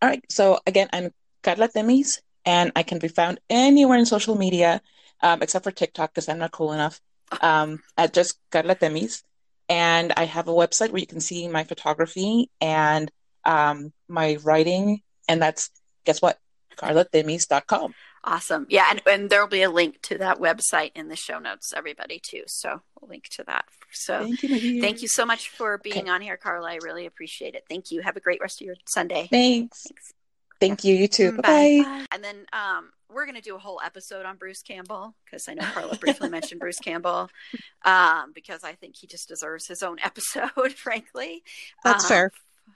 [0.00, 0.22] All right.
[0.30, 1.10] So again, I'm
[1.42, 4.80] Carla Temis, and I can be found anywhere in social media
[5.22, 7.00] um, except for TikTok because I'm not cool enough.
[7.40, 9.22] Um, at just Carla Temis.
[9.68, 13.10] And I have a website where you can see my photography and
[13.44, 15.00] um, my writing.
[15.28, 15.70] And that's,
[16.04, 16.38] guess what?
[16.76, 17.94] carlatemis.com.
[18.24, 18.66] Awesome.
[18.68, 18.86] Yeah.
[18.90, 22.42] And, and there'll be a link to that website in the show notes, everybody, too.
[22.46, 23.64] So we'll link to that.
[23.92, 26.10] So thank you, thank you so much for being okay.
[26.10, 26.70] on here, Carla.
[26.70, 27.64] I really appreciate it.
[27.68, 28.00] Thank you.
[28.00, 29.28] Have a great rest of your Sunday.
[29.30, 29.82] Thanks.
[29.88, 30.12] Thanks.
[30.60, 30.94] Thank you.
[30.94, 31.32] You too.
[31.32, 31.82] Mm, bye.
[31.84, 32.06] Bye.
[32.12, 35.54] And then um, we're going to do a whole episode on Bruce Campbell because I
[35.54, 37.28] know Carla briefly mentioned Bruce Campbell
[37.84, 41.42] um, because I think he just deserves his own episode, frankly.
[41.82, 42.32] That's um, fair.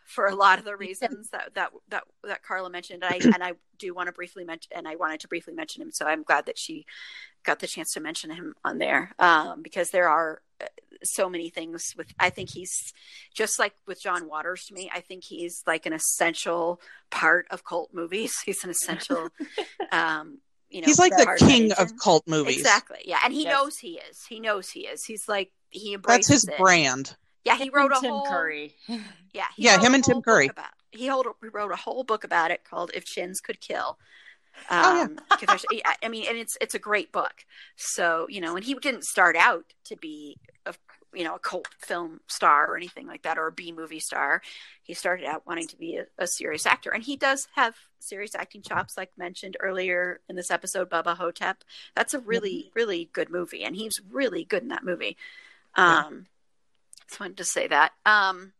[0.06, 3.42] For a lot of the reasons that that that, that Carla mentioned, and I and
[3.42, 6.22] I do want to briefly mention, and I wanted to briefly mention him, so I'm
[6.22, 6.86] glad that she
[7.46, 10.66] got the chance to mention him on there um, because there are uh,
[11.04, 12.92] so many things with i think he's
[13.34, 17.64] just like with john waters to me i think he's like an essential part of
[17.64, 18.34] cult movies.
[18.44, 19.28] He's an essential
[19.92, 20.38] um
[20.70, 22.58] you know he's like the king of cult movies.
[22.58, 23.52] Exactly yeah and he yes.
[23.52, 24.24] knows he is.
[24.28, 25.04] He knows he is.
[25.04, 26.58] He's like he embraces that's his it.
[26.58, 27.16] brand
[27.46, 28.74] yeah he wrote a tim whole curry
[29.32, 32.50] yeah yeah him and tim curry about, he, hold, he wrote a whole book about
[32.50, 33.98] it called if chins could kill
[34.70, 35.92] um, oh, yeah.
[36.02, 37.44] I mean, and it's it's a great book.
[37.76, 40.74] So you know, and he didn't start out to be a
[41.14, 44.42] you know a cult film star or anything like that, or a B movie star.
[44.82, 48.34] He started out wanting to be a, a serious actor, and he does have serious
[48.34, 50.90] acting chops, like mentioned earlier in this episode.
[50.90, 51.62] Bubba Ho-Tep.
[51.94, 52.70] That's a really mm-hmm.
[52.74, 55.16] really good movie, and he's really good in that movie.
[55.74, 56.35] Um, yeah.
[57.08, 57.92] Just wanted to say that.
[58.04, 58.52] Um,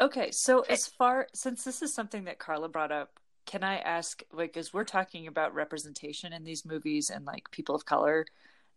[0.00, 4.22] okay, so as far since this is something that Carla brought up can I ask,
[4.32, 8.24] like, as we're talking about representation in these movies and like people of color,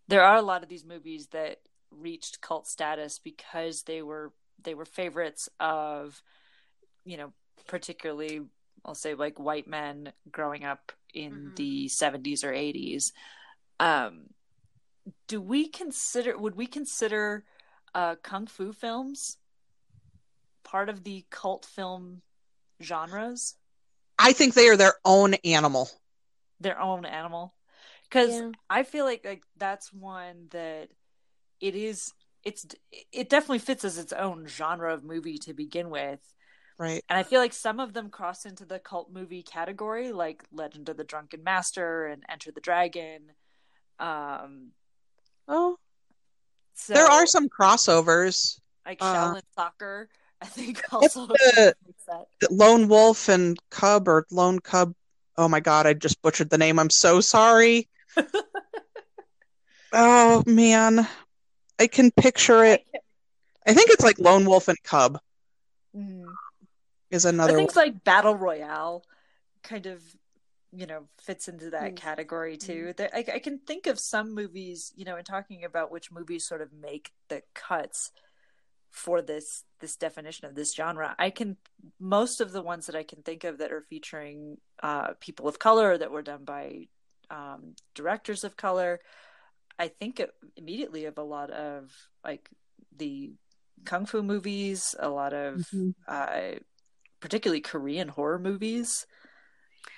[0.08, 1.60] there are a lot of these movies that
[1.91, 6.21] reached cult status because they were they were favorites of,
[7.04, 7.34] you know,
[7.67, 8.41] particularly
[8.84, 11.56] I'll say like white men growing up in mm-hmm.
[11.56, 13.12] the 70s or 80s.
[13.80, 14.23] Um,
[15.28, 17.43] do we consider would we consider
[17.95, 19.38] uh, kung fu films
[20.63, 22.21] part of the cult film
[22.84, 23.55] genres?
[24.19, 25.89] I think they are their own animal.
[26.60, 27.53] Their own animal.
[28.03, 28.51] Because yeah.
[28.69, 30.89] I feel like like that's one that
[31.60, 32.65] it is it's
[33.12, 36.19] it definitely fits as its own genre of movie to begin with.
[36.77, 37.03] Right.
[37.10, 40.89] And I feel like some of them cross into the cult movie category, like Legend
[40.89, 43.31] of the Drunken Master and Enter the Dragon.
[43.99, 44.71] Um
[45.47, 45.77] Oh.
[46.76, 48.60] So, there are some crossovers.
[48.86, 50.10] Like uh, Shaolin Soccer.
[50.42, 51.76] I think also the,
[52.42, 54.94] the Lone Wolf and Cub or Lone Cub.
[55.38, 56.78] Oh my god, I just butchered the name.
[56.78, 57.90] I'm so sorry.
[59.94, 61.08] oh man,
[61.80, 62.86] I can picture it.
[63.66, 65.20] I think it's like Lone Wolf and Cub.
[65.96, 66.26] Mm.
[67.10, 67.56] Is another.
[67.56, 69.04] Things like Battle Royale,
[69.64, 70.02] kind of,
[70.76, 71.96] you know, fits into that mm.
[71.96, 72.94] category too.
[72.98, 73.10] Mm.
[73.14, 76.62] I, I can think of some movies, you know, in talking about which movies sort
[76.62, 78.12] of make the cuts
[78.92, 81.16] for this this definition of this genre.
[81.20, 81.58] I can
[82.00, 85.60] most of the ones that I can think of that are featuring uh, people of
[85.60, 86.88] color that were done by
[87.30, 89.02] um, directors of color.
[89.78, 90.22] I think
[90.56, 91.92] immediately of a lot of
[92.24, 92.50] like
[92.96, 93.34] the
[93.84, 95.90] kung fu movies, a lot of mm-hmm.
[96.08, 96.60] uh,
[97.20, 99.06] particularly Korean horror movies.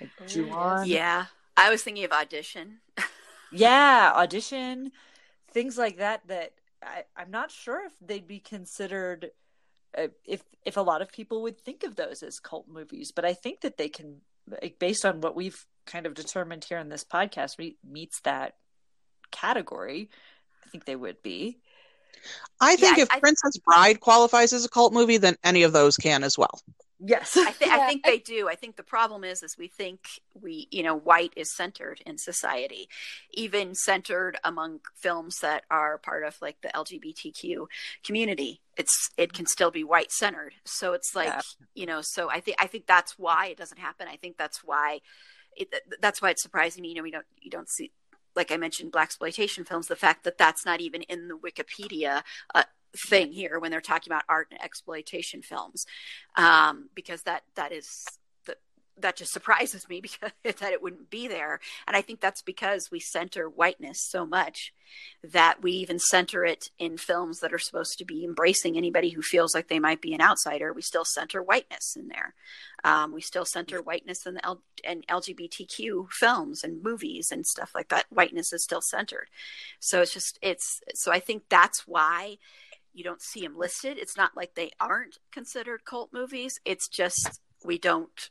[0.00, 0.10] Like
[0.52, 1.26] oh, Yeah,
[1.56, 2.78] I was thinking of Audition.
[3.52, 4.92] yeah, Audition,
[5.52, 6.26] things like that.
[6.28, 9.30] That I, I'm not sure if they'd be considered
[9.96, 13.24] uh, if if a lot of people would think of those as cult movies, but
[13.24, 14.20] I think that they can,
[14.62, 18.54] like, based on what we've kind of determined here in this podcast, meets that
[19.30, 20.10] category.
[20.66, 21.58] I think they would be.
[22.60, 25.62] I think Yeah, if I- I- Princess Bride qualifies as a cult movie, then any
[25.62, 26.60] of those can as well.
[27.00, 27.36] Yes.
[27.36, 28.48] I, th- I think they do.
[28.48, 32.18] I think the problem is, is we think we, you know, white is centered in
[32.18, 32.88] society,
[33.32, 37.66] even centered among films that are part of like the LGBTQ
[38.04, 38.60] community.
[38.76, 40.54] It's it can still be white centered.
[40.64, 41.40] So it's like, Yeah.
[41.74, 44.08] you know, so I think I think that's why it doesn't happen.
[44.08, 45.00] I think that's why
[45.56, 46.88] it, that's why it's surprising me.
[46.88, 47.92] You know, we don't you don't see
[48.34, 49.86] like I mentioned black exploitation films.
[49.86, 52.22] The fact that that's not even in the Wikipedia.
[52.54, 52.64] Uh,
[52.96, 55.84] thing here when they're talking about art and exploitation films
[56.36, 58.04] um, because that that is
[59.00, 60.00] that just surprises me
[60.42, 61.60] because that it wouldn't be there.
[61.86, 64.72] And i think that's because we center whiteness so much
[65.22, 69.20] that we even center it in films that are supposed to be embracing anybody who
[69.20, 70.72] feels like they might be an outsider.
[70.72, 72.34] We still center whiteness in there.
[72.84, 77.72] Um, we still center whiteness in the L- and lgbtq films and movies and stuff
[77.74, 78.06] like that.
[78.08, 79.28] Whiteness is still centered.
[79.78, 82.38] So it's just it's so i think that's why
[82.94, 83.98] you don't see them listed.
[83.98, 86.60] It's not like they aren't considered cult movies.
[86.64, 88.30] It's just we don't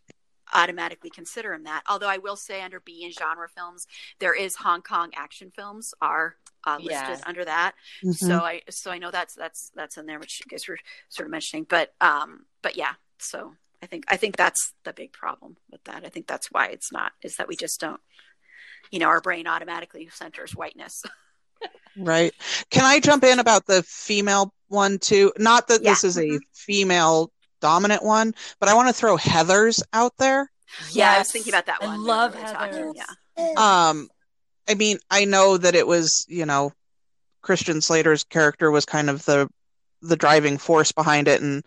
[0.53, 1.83] automatically consider them that.
[1.89, 3.85] Although I will say, under B and genre films,
[4.19, 6.35] there is Hong Kong action films are
[6.65, 7.21] uh, listed Yeah.
[7.25, 7.73] under that.
[8.13, 10.79] So I so I know that's that's that's in there, which you guys were
[11.09, 11.65] sort of mentioning.
[11.69, 16.03] But um, but yeah, so I think I think that's the big problem with that.
[16.05, 18.01] I think that's why it's not is that we just don't,
[18.91, 21.03] you know, our brain automatically centers whiteness.
[21.97, 22.33] Right.
[22.69, 25.31] Can I jump in about the female one too?
[25.37, 30.13] Not that this is a female dominant one, but I want to throw Heather's out
[30.17, 30.51] there.
[30.91, 32.03] Yeah, I was thinking about that I one.
[32.03, 32.93] love when we were talking.
[32.93, 32.93] Heathers.
[33.37, 33.89] Yeah.
[33.89, 34.09] Um,
[34.69, 36.73] I mean, I know that it was, you know,
[37.41, 39.49] Christian Slater's character was kind of the
[40.01, 41.63] the driving force behind it and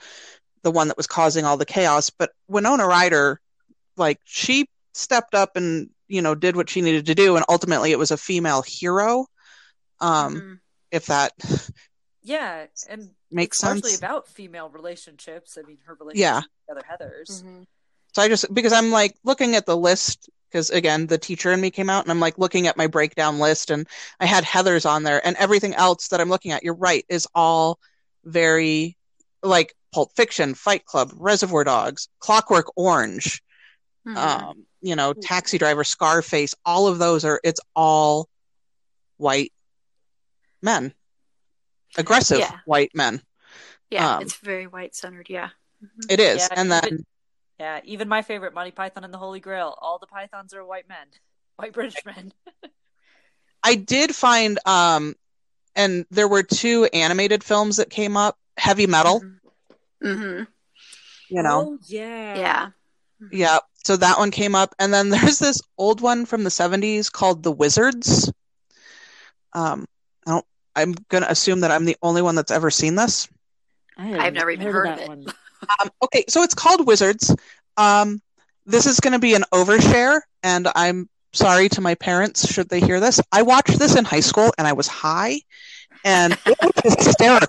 [0.62, 2.10] the one that was causing all the chaos.
[2.10, 3.40] But Winona Ryder,
[3.96, 7.92] like, she stepped up and you know did what she needed to do, and ultimately
[7.92, 9.26] it was a female hero.
[10.00, 10.60] Um, Mhm.
[10.90, 11.32] if that
[12.22, 13.98] Yeah, and makes it's largely sense.
[13.98, 15.56] about female relationships.
[15.58, 16.42] I mean, her relationship Yeah.
[16.68, 17.42] with other Heather's.
[17.42, 17.66] Mhm.
[18.14, 21.60] So I just because I'm like looking at the list because again the teacher in
[21.60, 23.86] me came out and I'm like looking at my breakdown list and
[24.18, 27.26] I had Heather's on there and everything else that I'm looking at, you're right, is
[27.34, 27.78] all
[28.24, 28.96] very
[29.42, 33.42] like Pulp Fiction, Fight Club, Reservoir Dogs, Clockwork Orange,
[34.06, 34.16] Mhm.
[34.16, 38.28] um, you know, Taxi Driver, Scarface, all of those are it's all
[39.18, 39.52] white
[40.62, 40.92] men.
[41.96, 42.58] Aggressive Yeah.
[42.66, 43.22] white men.
[43.90, 45.28] yeah, um, it's very white centered.
[45.28, 45.50] Yeah.
[46.08, 46.38] It is.
[46.38, 47.06] Yeah, and then even-
[47.58, 49.76] Yeah, even my favorite, Monty Python and the Holy Grail.
[49.80, 51.06] All the pythons are white men,
[51.56, 52.32] white British men.
[53.62, 55.14] I did find um
[55.76, 59.22] and there were two animated films that came up, Heavy Metal,
[60.02, 60.44] Mm-hmm.
[61.28, 61.60] you know.
[61.72, 62.68] Oh, yeah, Yeah.
[63.30, 63.58] Yeah.
[63.84, 67.42] So that one came up and then there's this old one from the 70s called
[67.42, 68.32] The Wizards.
[69.52, 69.86] Um I don't
[70.76, 73.28] I'm going to assume that I'm the only one that's ever seen this.
[73.96, 75.08] I haven't I've never even heard of that it.
[75.08, 75.26] one.
[75.80, 77.34] Um, okay, so it's called Wizards.
[77.76, 78.20] Um,
[78.66, 82.80] this is going to be an overshare, and I'm sorry to my parents should they
[82.80, 83.20] hear this.
[83.32, 85.40] I watched this in high school, and I was high,
[86.04, 87.48] and it was hysterical.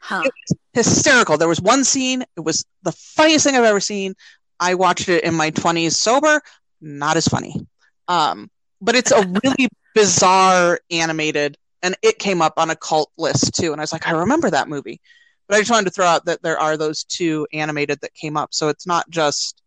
[0.00, 0.22] Huh.
[0.24, 0.32] It
[0.74, 1.38] was hysterical.
[1.38, 2.22] There was one scene.
[2.36, 4.14] It was the funniest thing I've ever seen.
[4.58, 6.42] I watched it in my 20s sober.
[6.80, 7.66] Not as funny.
[8.08, 8.50] Um,
[8.80, 13.72] but it's a really bizarre animated, and it came up on a cult list too.
[13.72, 15.00] And I was like, I remember that movie.
[15.48, 18.36] But I just wanted to throw out that there are those two animated that came
[18.36, 18.54] up.
[18.54, 19.62] So it's not just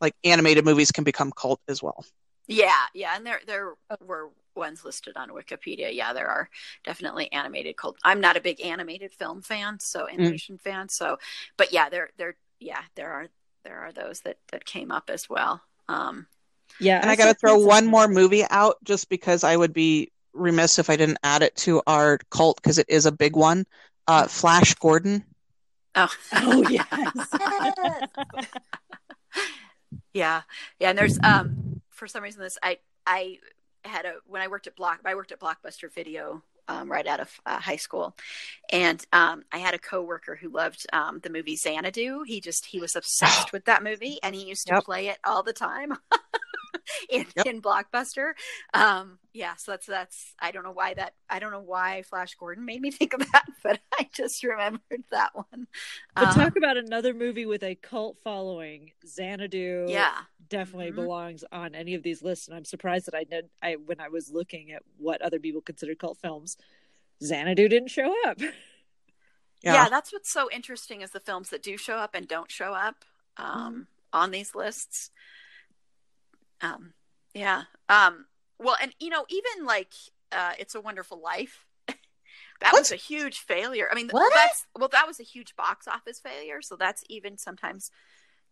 [0.00, 2.04] like animated movies can become cult as well.
[2.46, 3.74] Yeah, yeah, and there there
[4.06, 5.94] were ones listed on Wikipedia.
[5.94, 6.48] Yeah, there are
[6.84, 7.98] definitely animated cult.
[8.02, 10.88] I'm not a big animated film fan, so animation fan.
[10.88, 11.18] So,
[11.56, 13.28] but yeah, there there yeah there are
[13.64, 15.60] there are those that that came up as well.
[15.88, 16.26] Um,
[16.80, 20.10] Yeah, And I got to throw one more movie out just because I would be
[20.38, 23.66] remiss if I didn't add it to our cult because it is a big one.
[24.06, 25.24] Uh, Flash Gordon.
[25.94, 27.28] oh, Oh yes.
[30.12, 30.42] yeah,
[30.78, 33.38] yeah, and there's um for some reason this I I
[33.84, 37.20] had a when I worked at Block I worked at Blockbuster Video um, right out
[37.20, 38.16] of uh, high school,
[38.70, 42.22] and um, I had a coworker who loved um, the movie Xanadu.
[42.26, 44.84] He just he was obsessed with that movie, and he used to Yep.
[44.84, 45.94] play it all the time
[47.10, 47.46] in Yep.
[47.46, 48.32] in Blockbuster.
[48.74, 52.34] Um, yeah, so that's that's I don't know why that I don't know why Flash
[52.34, 55.66] Gordon made me think of that, but I just remembered that one.
[56.14, 58.92] But Uh, talk about another movie with a cult following.
[59.06, 60.96] Xanadu yeah, definitely Mhm.
[60.96, 63.50] belongs on any of these lists, and I'm surprised that I did.
[63.62, 66.56] I when I was looking at what other people consider cult films,
[67.22, 68.40] Xanadu didn't show up.
[69.62, 69.74] yeah.
[69.74, 69.88] Yeah.
[69.88, 73.04] that's what's so interesting is the films that do show up and don't show up
[73.36, 75.10] um, on these lists
[76.60, 76.92] um,
[77.34, 78.26] yeah um,
[78.58, 79.92] well and you know even like
[80.32, 81.64] uh, it's a wonderful life
[82.60, 82.80] That What?
[82.80, 83.88] was a huge failure.
[83.90, 84.32] I mean, What?
[84.34, 86.60] that's well, that was a huge box office failure.
[86.62, 87.90] So that's even sometimes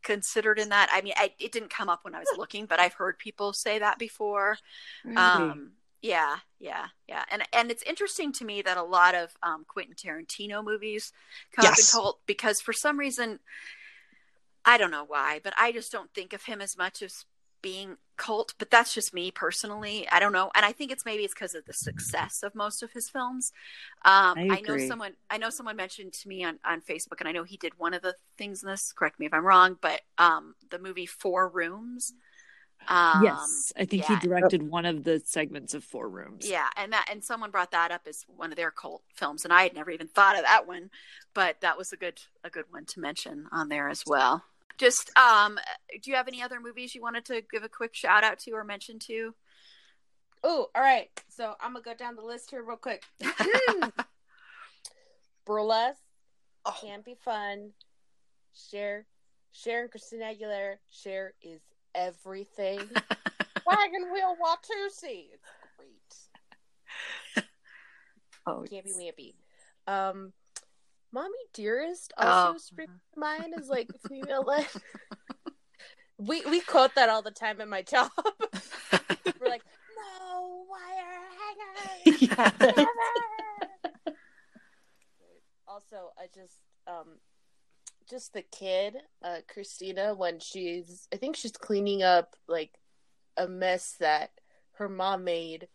[0.03, 0.89] considered in that.
[0.93, 3.53] I mean, I, it didn't come up when I was looking, but I've heard people
[3.53, 4.59] say that before.
[5.17, 9.65] Um, yeah, yeah, yeah, and and it's interesting to me that a lot of um,
[9.67, 11.13] Quentin Tarantino movies
[11.53, 13.41] come up in cult because for some reason,
[14.65, 17.25] I don't know why, but I just don't think of him as much as
[17.63, 18.55] being cult.
[18.59, 20.07] But that's just me personally.
[20.11, 22.83] I don't know, and I think it's maybe it's because of the success of most
[22.83, 23.53] of his films.
[24.05, 27.29] Um, I I, know someone I know someone mentioned to me on on Facebook, and
[27.29, 28.93] I know he did one of the things in this.
[28.93, 32.15] Correct me if I'm wrong, but um, the movie Four Rooms.
[32.89, 34.19] Um, yes, I think yeah.
[34.19, 36.49] he directed one of the segments of Four Rooms.
[36.49, 39.53] yeah, and that and someone brought that up as one of their cult films, and
[39.53, 40.91] I had never even thought of that one,
[41.35, 44.45] but that was a good a good one to mention on there as well.
[44.79, 45.59] Just um,
[46.03, 48.51] do you have any other movies you wanted to give a quick shout out to
[48.53, 49.35] or mention to?
[50.45, 51.09] Oh, all right.
[51.29, 53.03] So I'm gonna go down the list here real quick.
[55.47, 56.03] Burlesque
[56.69, 57.71] Oh, can be fun.
[58.53, 59.07] Share,
[59.53, 60.77] Cher and Christina Aguilera.
[60.91, 61.61] Cher is
[61.95, 62.79] everything.
[63.67, 65.29] Wagon wheel Watusi.
[65.33, 67.45] It's great.
[68.49, 69.35] Oh, Campy Wampy.
[69.89, 70.33] Um,
[71.17, 74.67] Mommy Dearest also Oh, springs to mind as like female led.
[76.19, 78.11] we we quote that all the time in my job.
[79.41, 79.63] We're like,
[79.97, 81.19] no wire
[82.05, 82.87] hanger.
[85.67, 87.17] also, I just um
[88.11, 92.73] just the kid, uh Christina when she's I think she's cleaning up like
[93.39, 94.33] a mess that
[94.75, 95.69] her mom made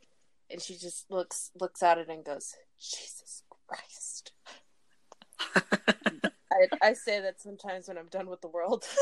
[0.51, 4.33] and she just looks looks at it and goes, Jesus Christ.
[6.51, 8.85] I, I say that sometimes when I'm done with the world.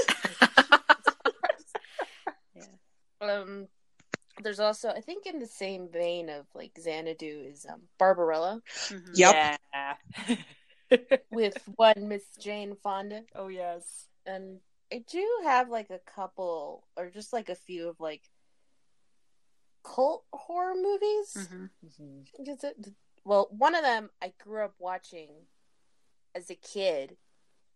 [2.55, 2.65] Yeah.
[3.21, 3.67] Um,
[4.41, 9.09] there's also I think in the same vein of like Xanadu is um, Barbarella Mhm.
[9.13, 9.59] Yep.
[9.73, 9.95] Yeah.
[11.31, 14.07] with one Miss Jane Fonda, oh yes.
[14.25, 14.59] and
[14.91, 18.23] I do have like a couple or just like a few of like
[19.83, 21.47] cult horror movies.
[21.49, 21.69] Mhm.
[22.47, 22.93] Is it-
[23.25, 25.29] Well, one of them I grew up watching
[26.39, 27.17] as a kid,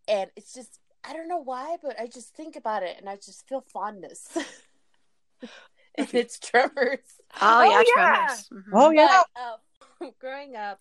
[0.08, 3.16] and it's just I don't know why, but I just think about it and I
[3.16, 4.30] just feel fondness.
[5.96, 7.00] and it's Tremors.
[7.42, 8.26] Oh, yeah, Oh, yeah.
[8.26, 8.50] Tremors.
[8.52, 8.64] Mhm.
[8.74, 9.22] Oh yeah.
[9.36, 10.80] But, uh, growing up,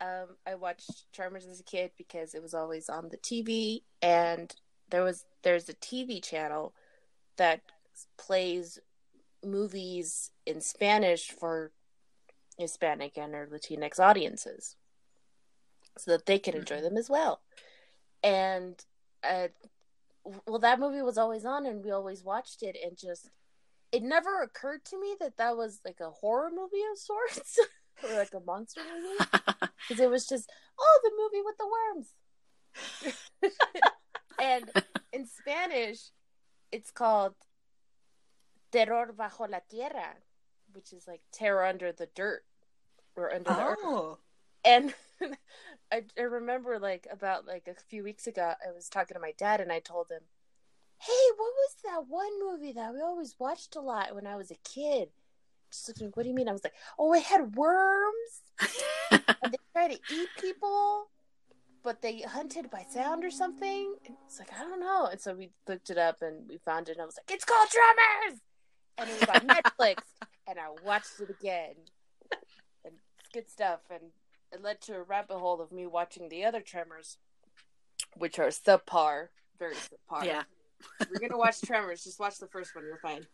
[0.00, 4.54] um, I watched Tremors as a kid because it was always on the TV, and
[4.90, 6.74] there was there's a TV channel
[7.36, 7.60] that
[8.16, 8.78] plays
[9.44, 11.70] movies in Spanish for
[12.58, 14.76] Hispanic and or Latinx audiences,
[15.98, 17.40] so that they can enjoy them as well.
[18.22, 18.82] And
[19.22, 19.48] uh,
[20.46, 23.30] well, that movie was always on, and we always watched it, and just
[23.94, 27.60] it never occurred to me that that was like a horror movie of sorts
[28.02, 29.30] or like a monster movie
[29.88, 33.52] because it was just oh the movie with the worms
[34.42, 34.72] and
[35.12, 36.10] in spanish
[36.72, 37.34] it's called
[38.72, 40.16] terror bajo la tierra
[40.72, 42.42] which is like terror under the dirt
[43.14, 44.18] or under the earth Oh.
[44.64, 44.94] And
[45.92, 49.32] I, I remember like about like a few weeks ago i was talking to my
[49.36, 50.22] dad and i told him
[50.98, 54.50] hey what was that one movie that we always watched a lot when i was
[54.50, 55.08] a kid?
[55.70, 56.48] Just looking what do you mean?
[56.48, 58.42] I was like oh it had worms.
[59.10, 61.10] And they try to eat people
[61.82, 63.96] but they hunted by sound or something.
[64.06, 65.08] And it's like i don't know.
[65.10, 67.44] And so we looked it up and we found it and i was like it's
[67.44, 68.40] called tremors
[68.98, 69.98] and it was on netflix
[70.46, 71.74] and i watched it again.
[72.84, 73.80] And it's good stuff.
[73.90, 74.12] And
[74.54, 77.18] it led to a rabbit hole of me watching the other tremors
[78.16, 79.28] which are subpar
[79.58, 80.42] very subpar yeah.
[81.10, 83.26] you're gonna watch tremors just watch the first one you're fine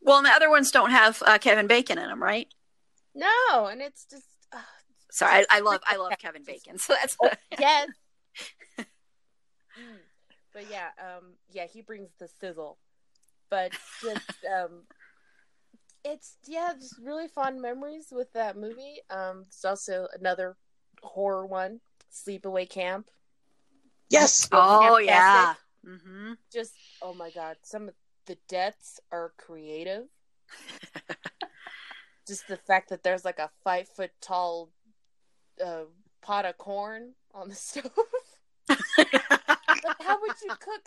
[0.00, 2.48] Well, and the other ones don't have uh, Kevin Bacon in them, right?
[3.14, 4.58] no and it's just uh,
[5.10, 7.88] Sorry, I, I love I love Kevin Bacon, so that's Oh, yes.
[9.78, 9.98] Mm.
[10.52, 12.78] But yeah, um, yeah, he brings the sizzle.
[13.48, 13.70] But
[14.02, 14.82] just, um,
[16.04, 19.00] it's yeah, just really fond memories with that movie.
[19.10, 20.56] Um, it's also another
[21.02, 21.80] horror one,
[22.12, 23.10] Sleepaway Camp.
[24.10, 24.48] Yes.
[24.52, 25.06] oh Fantastic.
[25.06, 25.54] yeah.
[25.84, 26.72] hmm Just
[27.02, 27.94] oh my god, some of
[28.26, 30.04] the deaths are creative.
[32.26, 34.70] just the fact that there's like a five foot tall
[35.64, 35.84] uh,
[36.22, 37.90] pot of corn on the stove.
[38.66, 38.78] But
[40.00, 40.82] how would you cook?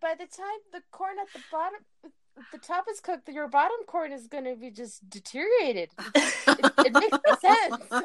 [0.00, 1.78] By the time the corn at the bottom,
[2.52, 5.90] the top is cooked, your bottom corn is going to be just deteriorated.
[6.44, 8.04] It, it makes no sense.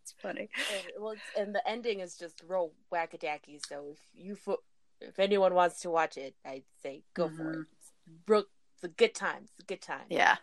[0.00, 0.48] it's funny.
[0.72, 3.64] And, well, it's, and the ending is just real wackadacky.
[3.66, 4.62] So if you fo-
[5.00, 7.66] if anyone wants to watch it, I'd say go for it.
[7.78, 7.92] It's,
[8.26, 9.42] real, it's a good time.
[9.44, 10.06] It's a good time.
[10.08, 10.36] Yeah.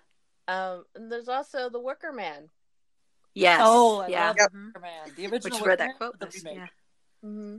[0.47, 2.49] Um, and there's also the Wicker Man.
[3.33, 3.61] Yes.
[3.63, 4.27] Oh, I yeah.
[4.27, 4.51] love Yep.
[4.51, 4.67] Mhm.
[4.67, 5.11] Superman.
[5.15, 6.43] The original Which was where that quote the was.
[6.43, 6.67] Yeah.
[7.25, 7.57] Mm-hmm.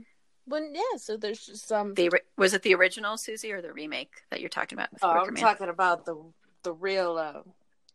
[0.51, 1.93] When yeah, so there's just some.
[1.93, 4.89] The was it the original Susi or the remake that you're talking about?
[5.01, 5.41] Oh, Wicker I'm Man?
[5.43, 6.15] talking about the
[6.63, 7.41] the real uh,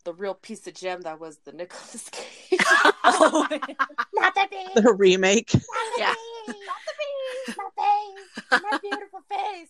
[0.03, 2.59] the real piece of gem that was the Nicolas Cage.
[3.03, 3.47] Oh,
[4.15, 5.53] not the face, The remake.
[5.53, 6.13] not the Yeah.
[6.13, 9.69] face, not the face, my face, my beautiful face.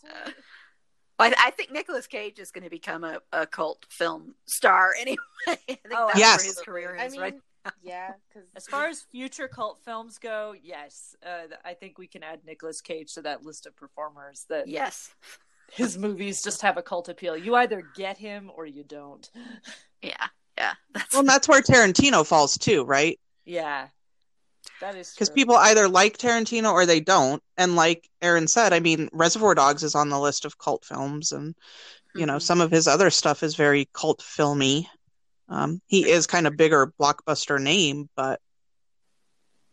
[0.00, 0.34] Sweet.
[1.18, 4.94] Well, I, I think Nicolas Cage is going to become a, a cult film star
[5.00, 5.16] anyway.
[5.48, 6.38] I think Oh, that's Yes.
[6.38, 7.34] where his career I is, mean, right?
[7.82, 12.22] Yeah, because As far as future cult films go, yes, uh, I think we can
[12.22, 14.44] add Nicolas Cage to that list of performers.
[14.48, 15.14] That Yes.
[15.72, 17.36] his movies just have a cult appeal.
[17.36, 19.28] You either get him or you don't.
[20.02, 20.28] Yeah.
[20.56, 20.74] Yeah.
[20.94, 23.18] That's Well, and that's where Tarantino falls too, right?
[23.44, 23.88] Yeah,
[24.80, 27.42] that is Because people either like Tarantino or they don't.
[27.56, 31.32] And like Erin said, I mean, Reservoir Dogs is on the list of cult films,
[31.32, 31.56] and
[32.14, 32.42] you know, Mhm.
[32.42, 34.88] some of his other stuff is very cult filmy.
[35.48, 38.40] Um, he is kind of bigger blockbuster name, but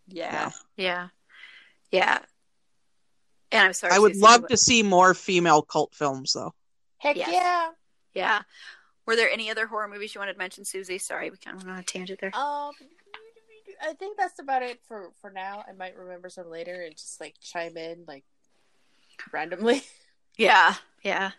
[0.07, 0.51] yeah.
[0.78, 1.09] Yeah.
[1.91, 2.19] Yeah.
[3.51, 3.93] And I'm sorry.
[3.93, 6.53] I would Susi, love what- to see more female cult films, though.
[6.97, 7.30] heck Yes.
[7.32, 7.69] yeah.
[8.13, 8.41] Yeah.
[9.05, 10.97] Were there any other horror movies you wanted to mention, Susi?
[10.97, 12.36] Sorry, we kind of went on a tangent there.
[12.36, 12.71] Um,
[13.82, 15.63] I think that's about it for for now.
[15.67, 18.23] I might remember some later and just like chime in like
[19.32, 19.84] randomly.
[20.38, 21.32] Yeah, yeah.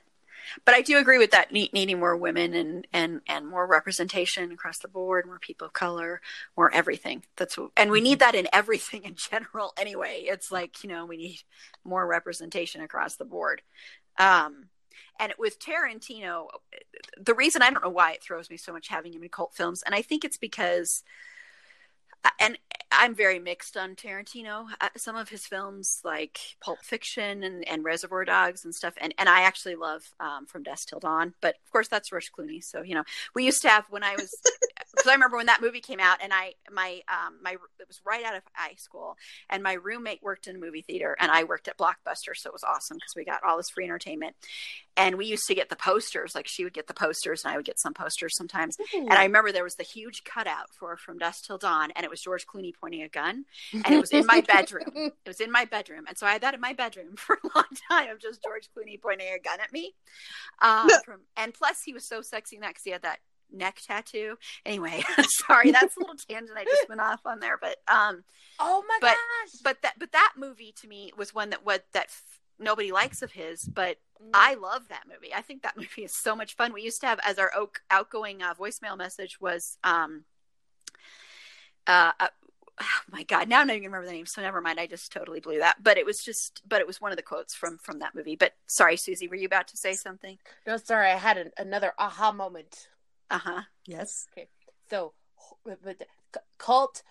[0.64, 4.52] But I do agree with that need, needing more women and, and, and more representation
[4.52, 6.20] across the board, more people of color,
[6.56, 7.24] more everything.
[7.36, 10.24] That's what, and we need that in everything in general anyway.
[10.26, 11.42] It's like, you know, we need
[11.84, 13.62] more representation across the board.
[14.18, 14.66] Um,
[15.18, 16.48] and with Tarantino,
[17.20, 19.54] the reason I don't know why it throws me so much having him in cult
[19.54, 21.02] films, and I think it's because,
[22.40, 22.58] and
[22.98, 24.66] I'm very mixed on Tarantino.
[24.96, 29.28] Some of his films, like Pulp Fiction and, and Reservoir Dogs and stuff, and, and
[29.28, 31.34] I actually love um, From Dusk Till Dawn.
[31.40, 32.62] But of course, that's Rush Clooney.
[32.62, 33.04] So you know,
[33.34, 34.30] we used to have when I was
[34.92, 38.00] because I remember when that movie came out, and I my um my it was
[38.06, 39.16] right out of high school,
[39.50, 42.54] and my roommate worked in a movie theater, and I worked at Blockbuster, so it
[42.54, 44.36] was awesome because we got all this free entertainment,
[44.96, 46.34] and we used to get the posters.
[46.34, 48.76] Like she would get the posters, and I would get some posters sometimes.
[48.94, 52.10] And I remember there was the huge cutout for From Dusk Till Dawn, and it
[52.10, 54.84] was George Clooney pointing a gun, and it was in my bedroom.
[54.96, 57.48] It was in my bedroom, and so I had that in my bedroom for a
[57.54, 59.94] long time of just George Clooney pointing a gun at me.
[60.62, 63.18] Um, from, and plus, he was so sexy in that because he had that
[63.52, 64.36] neck tattoo.
[64.64, 65.02] Anyway,
[65.46, 68.24] sorry, that's a little tangent I just went off on there, but um,
[68.58, 69.60] oh my But- gosh!
[69.62, 73.22] but that but that movie to me was one that what that f- nobody likes
[73.22, 74.30] of his, but Mm.
[74.32, 75.34] I love that movie.
[75.34, 76.72] I think that movie is so much fun.
[76.72, 80.24] We used to have as our oak, outgoing uh, voicemail message was, um,
[81.86, 82.28] uh, uh,
[82.80, 84.78] oh my God, now I'm not even gonna remember the name, so never mind.
[84.80, 85.82] I just totally blew that.
[85.82, 88.36] But it was just, but it was one of the quotes from from that movie.
[88.36, 90.38] But sorry, Susi, were you about to say something?
[90.66, 92.88] no, sorry, I had an, another aha moment.
[93.30, 93.62] Uh huh.
[93.86, 94.28] Yes.
[94.36, 94.48] Okay
[94.88, 95.12] so,
[95.64, 96.06] but but
[96.58, 97.02] cult,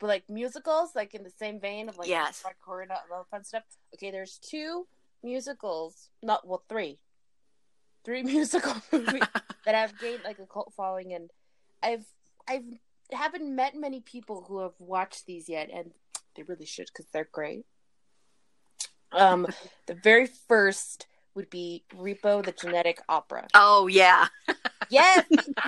[0.00, 2.42] but like musicals, like in the same vein of like Yes.
[2.44, 3.62] hardcore and all that fun stuff.
[3.94, 4.86] Okay, there's two
[5.22, 6.98] musicals, not well, three,
[8.04, 9.22] three musical movies
[9.64, 11.30] that have gained like a cult following, and
[11.82, 12.04] I've
[12.48, 12.64] I've
[13.12, 15.92] haven't met many people who have watched these yet, and
[16.36, 17.64] they really should because they're great.
[19.12, 19.46] Um,
[19.86, 23.48] the very first would be Repo the Genetic Opera.
[23.54, 24.26] Oh yeah.
[24.90, 25.24] Yes.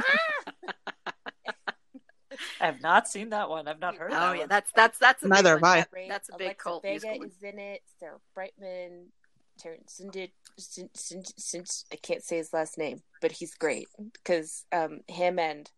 [2.61, 3.69] I have not seen that one.
[3.69, 4.41] I've not heard of Oh that yeah.
[4.41, 4.49] one.
[4.49, 5.77] That's that's that's a big Neither one.
[5.77, 5.91] have I.
[5.91, 6.09] Great.
[6.09, 7.29] That's a big Alexa cult Vega musical one.
[7.29, 7.83] is in it.
[7.99, 9.07] Sarah Brightman,
[9.59, 10.01] Terrance
[11.93, 15.71] I can't say his last name, but he's great because um, him and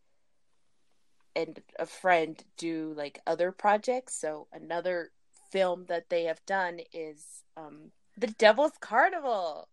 [1.36, 4.18] and a friend do like other projects.
[4.20, 5.10] So another
[5.52, 9.68] film that they have done is um, The Devil's Carnival.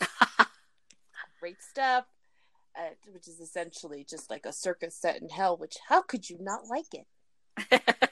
[1.40, 2.04] great stuff.
[2.78, 5.56] Uh, which is essentially just like a circus set in hell.
[5.56, 7.80] Which how could you not like it?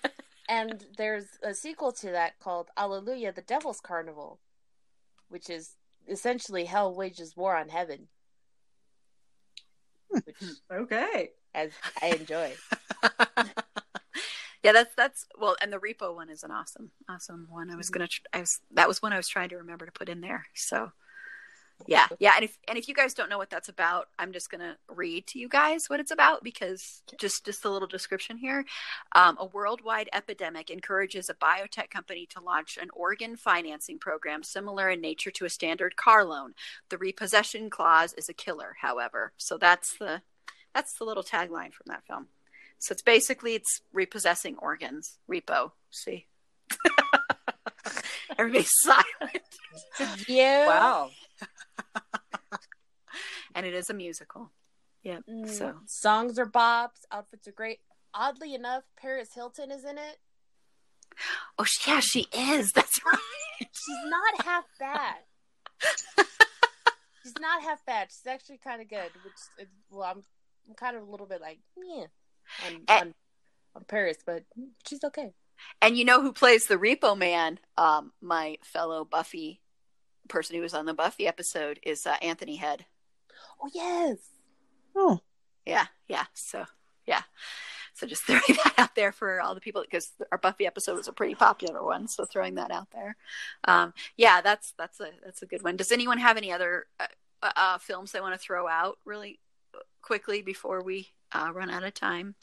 [0.49, 4.39] And there's a sequel to that called Alleluia, the Devil's Carnival,
[5.29, 5.75] which is
[6.09, 8.09] essentially Hell Wages War on Heaven.
[10.09, 11.31] Which Okay.
[11.57, 12.53] As I enjoy.
[14.63, 17.71] yeah, that's that's well, and the repo one is an awesome, awesome one.
[17.71, 20.09] I was gonna, I was that was one I was trying to remember to put
[20.09, 20.45] in there.
[20.55, 20.93] So,
[21.87, 24.51] yeah, yeah, and if and if you guys don't know what that's about, I'm just
[24.51, 28.67] gonna read to you guys what it's about because just just a little description here.
[29.15, 34.91] Um, a worldwide epidemic encourages a biotech company to launch an organ financing program similar
[34.91, 36.53] in nature to a standard car loan.
[36.91, 39.33] The repossession clause is a killer, however.
[39.39, 40.21] So that's the
[40.77, 42.27] that's the little tagline from that film.
[42.79, 45.71] So it's basically it's repossessing organs, repo.
[45.91, 46.27] See,
[48.39, 50.67] everybody's silent, Yeah.
[50.67, 51.11] Wow.
[53.55, 54.51] and it is a musical.
[55.03, 55.23] Yep.
[55.31, 57.79] Mm, So songs are bops, outfits are great.
[58.13, 60.19] oddly enough, Paris Hilton is in it.
[61.59, 62.73] Oh, yeah, she is.
[62.73, 63.19] That's right.
[63.61, 65.15] She's not half bad.
[67.23, 68.09] She's not half bad.
[68.11, 69.11] She's actually kind of good.
[69.25, 70.23] Which, well, I'm,
[70.69, 72.07] I'm kind of a little bit like, yeah,
[72.67, 73.15] on, on,
[73.75, 74.45] on Paris, but
[74.87, 75.33] she's okay.
[75.81, 77.59] And you know who plays the Repo Man?
[77.79, 79.61] Um, my fellow Buffy
[80.29, 82.87] person who was on the Buffy episode is uh, Anthony Head.
[83.63, 84.19] Oh yes.
[84.95, 85.21] Oh,
[85.65, 86.25] Yeah, yeah.
[86.35, 86.65] So
[87.07, 87.23] yeah.
[87.95, 91.09] So just throwing that out there for all the people because our Buffy episode was
[91.09, 92.09] a pretty popular one.
[92.09, 93.17] So throwing that out there.
[93.65, 95.77] Um, yeah, that's that's a that's a good one.
[95.77, 97.07] Does anyone have any other uh,
[97.43, 99.41] uh, films they want to throw out really
[100.03, 102.35] quickly before we uh, run out of time?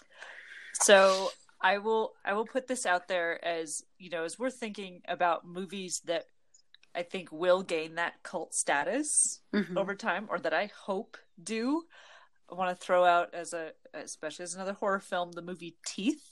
[0.74, 1.30] So
[1.62, 5.46] I will I will put this out there as you know as we're thinking about
[5.46, 6.26] movies that
[6.96, 9.78] I think will gain that cult status Mhm.
[9.78, 11.84] over time, or that I hope do.
[12.52, 16.32] I want to throw out as a especially as another horror film the movie Teeth.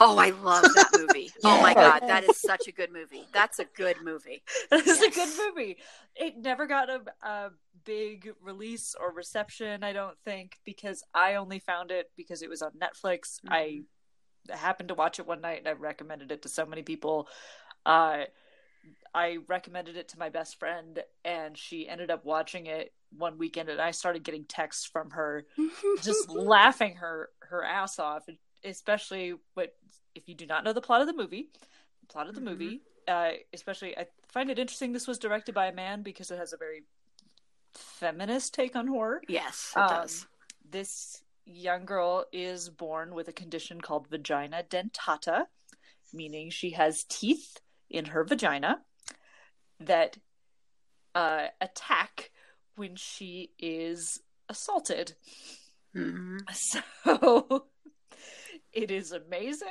[0.00, 1.30] Oh, I love that movie.
[1.44, 3.24] Oh my god, that is such a good movie.
[3.32, 4.42] That's a good movie.
[4.70, 5.78] It's a good movie.
[6.14, 7.50] It never got a, a
[7.84, 12.62] big release or reception, I don't think, because I only found it because it was
[12.62, 13.40] on Netflix.
[13.48, 13.82] I
[14.50, 17.28] happened to watch it one night and I recommended it to so many people.
[17.84, 18.24] Uh,
[19.14, 23.68] I recommended it to my best friend and she ended up watching it one weekend
[23.68, 25.46] and I started getting texts from her
[26.02, 28.24] just laughing her her ass off
[28.64, 29.74] especially what
[30.14, 31.48] if you do not know the plot of the movie
[32.00, 32.44] the plot of the Mhm.
[32.44, 36.38] movie uh especially i find it interesting this was directed by a man because it
[36.38, 36.84] has a very
[37.74, 40.26] feminist take on horror Yes, it Um, does.
[40.64, 45.46] this young girl is born with a condition called vagina dentata
[46.12, 47.58] meaning she has teeth
[47.90, 48.82] in her vagina
[49.80, 50.16] that
[51.14, 52.30] uh attack
[52.76, 55.14] when she is assaulted
[55.94, 56.38] Mhm.
[56.54, 57.66] so
[58.74, 59.68] it is amazing.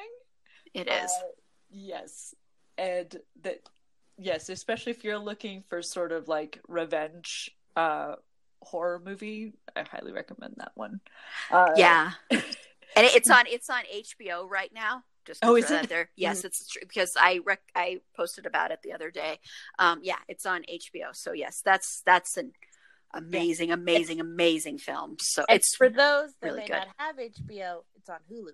[0.74, 1.12] It is.
[1.12, 1.28] Uh,
[1.70, 2.34] yes.
[2.78, 3.60] And that
[4.18, 8.16] yes, especially if you're looking for sort of like revenge uh
[8.62, 11.02] horror movie, I highly recommend that one.
[11.52, 12.42] Uh, yeah, and
[12.96, 15.04] it's on it's on HBO right now.
[15.26, 15.88] Just Oh, is it?
[15.88, 16.10] there?
[16.16, 19.40] Yes, it's true because I rec- I posted about it the other day.
[19.80, 21.14] Um, yeah, it's on HBO.
[21.14, 22.52] So yes, that's that's an
[23.14, 25.18] amazing, amazing, amazing film.
[25.20, 26.74] So it's for those that really may good.
[26.74, 28.52] not have HBO, it's on Hulu.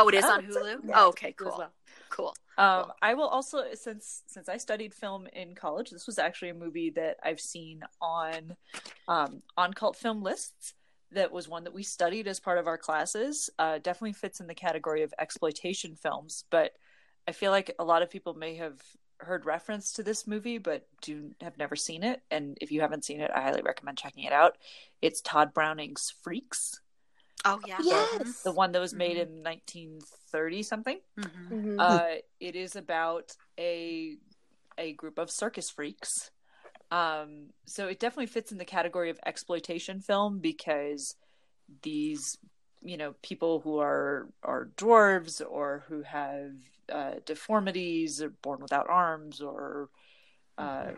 [0.00, 0.80] Oh, it is Oh, on Hulu.
[0.84, 1.72] Yeah, oh, okay, cool, well.
[2.08, 2.34] cool.
[2.58, 6.54] Um, I will also since since I studied film in college, this was actually a
[6.54, 8.56] movie that I've seen on
[9.08, 10.74] um, on cult film lists.
[11.12, 13.50] That was one that we studied as part of our classes.
[13.58, 16.72] Uh, definitely fits in the category of exploitation films, but
[17.26, 18.80] I feel like a lot of people may have
[19.18, 22.22] heard reference to this movie, but do have never seen it.
[22.30, 24.56] And if you haven't seen it, I highly recommend checking it out.
[25.02, 26.80] It's Tod Browning's Freaks,
[27.44, 28.42] Oh yeah, Yes.
[28.44, 31.00] the one that was made in 1930 something.
[31.18, 31.48] Mhm.
[31.50, 31.80] Mhm.
[31.80, 34.16] Uh, it is about a
[34.78, 36.30] a group of circus freaks.
[36.90, 41.14] Um, so it definitely fits in the category of exploitation film because
[41.82, 42.36] these,
[42.82, 46.52] you know, people who are are dwarves or who have
[46.90, 49.88] uh, deformities or born without arms or,
[50.58, 50.90] uh,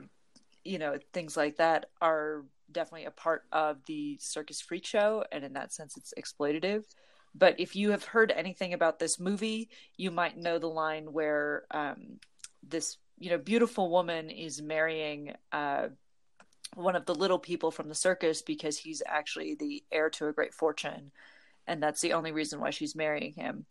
[0.65, 5.45] you know, things like that are definitely a part of the circus freak show, and
[5.45, 6.85] in that sense, it's exploitative.
[7.35, 11.65] But if you have heard anything about this movie, you might know the line where
[11.71, 12.19] um,
[12.63, 15.89] this, you know, beautiful woman is marrying uh,
[16.75, 20.33] one of the little people from the circus because he's actually the heir to a
[20.33, 21.11] great fortune,
[21.67, 23.67] and that's the only reason why she's marrying him.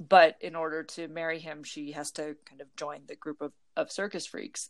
[0.00, 3.52] But in order to marry him, she has to kind of join the group of,
[3.76, 4.68] of circus freaks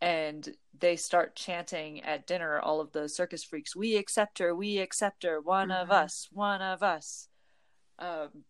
[0.00, 4.78] and they start chanting at dinner all of the circus freaks we accept her we
[4.78, 5.92] accept her one of Mhm.
[6.04, 7.28] us one of us
[7.98, 8.44] um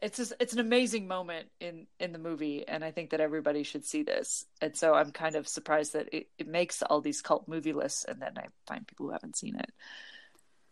[0.00, 3.64] it's just, it's an amazing moment in in the movie and i think that everybody
[3.64, 7.20] should see this and so i'm kind of surprised that it, it makes all these
[7.22, 9.72] cult movie lists and then i find people who haven't seen it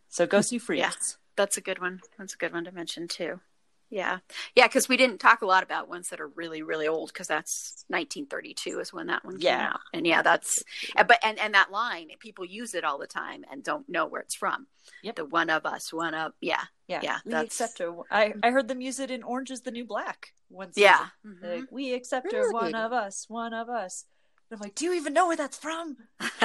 [0.09, 2.01] so go see freaks Yes, That's a good one.
[2.17, 3.41] That's a good one to mention too.
[3.89, 4.19] Yeah,
[4.57, 7.13] yeah, because we didn't talk a lot about ones that are really, really old.
[7.13, 9.69] Because that's 1932 is when that one came Yeah.
[9.75, 10.63] out, and yeah, that's
[10.97, 14.21] but and and that line people use it all the time and don't know where
[14.23, 14.67] it's from.
[15.03, 15.17] Yep.
[15.17, 18.51] The one of us, one of yeah, yeah Yeah, we that's- accept her i i
[18.51, 20.77] heard them use it in orange is the new black once.
[20.77, 21.09] yeah.
[21.25, 21.61] Mhm.
[21.61, 24.05] like, we accept her, one of us, one of us.
[24.51, 25.97] And I'm like, do you even know where that's from?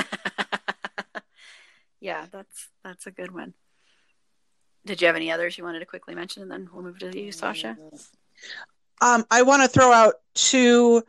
[2.00, 3.54] yeah, that's that's a good one.
[4.86, 7.20] Did you have any others you wanted to quickly mention, and then we'll move to
[7.20, 7.78] you, Sasha?
[9.02, 11.04] Um, I want to throw out two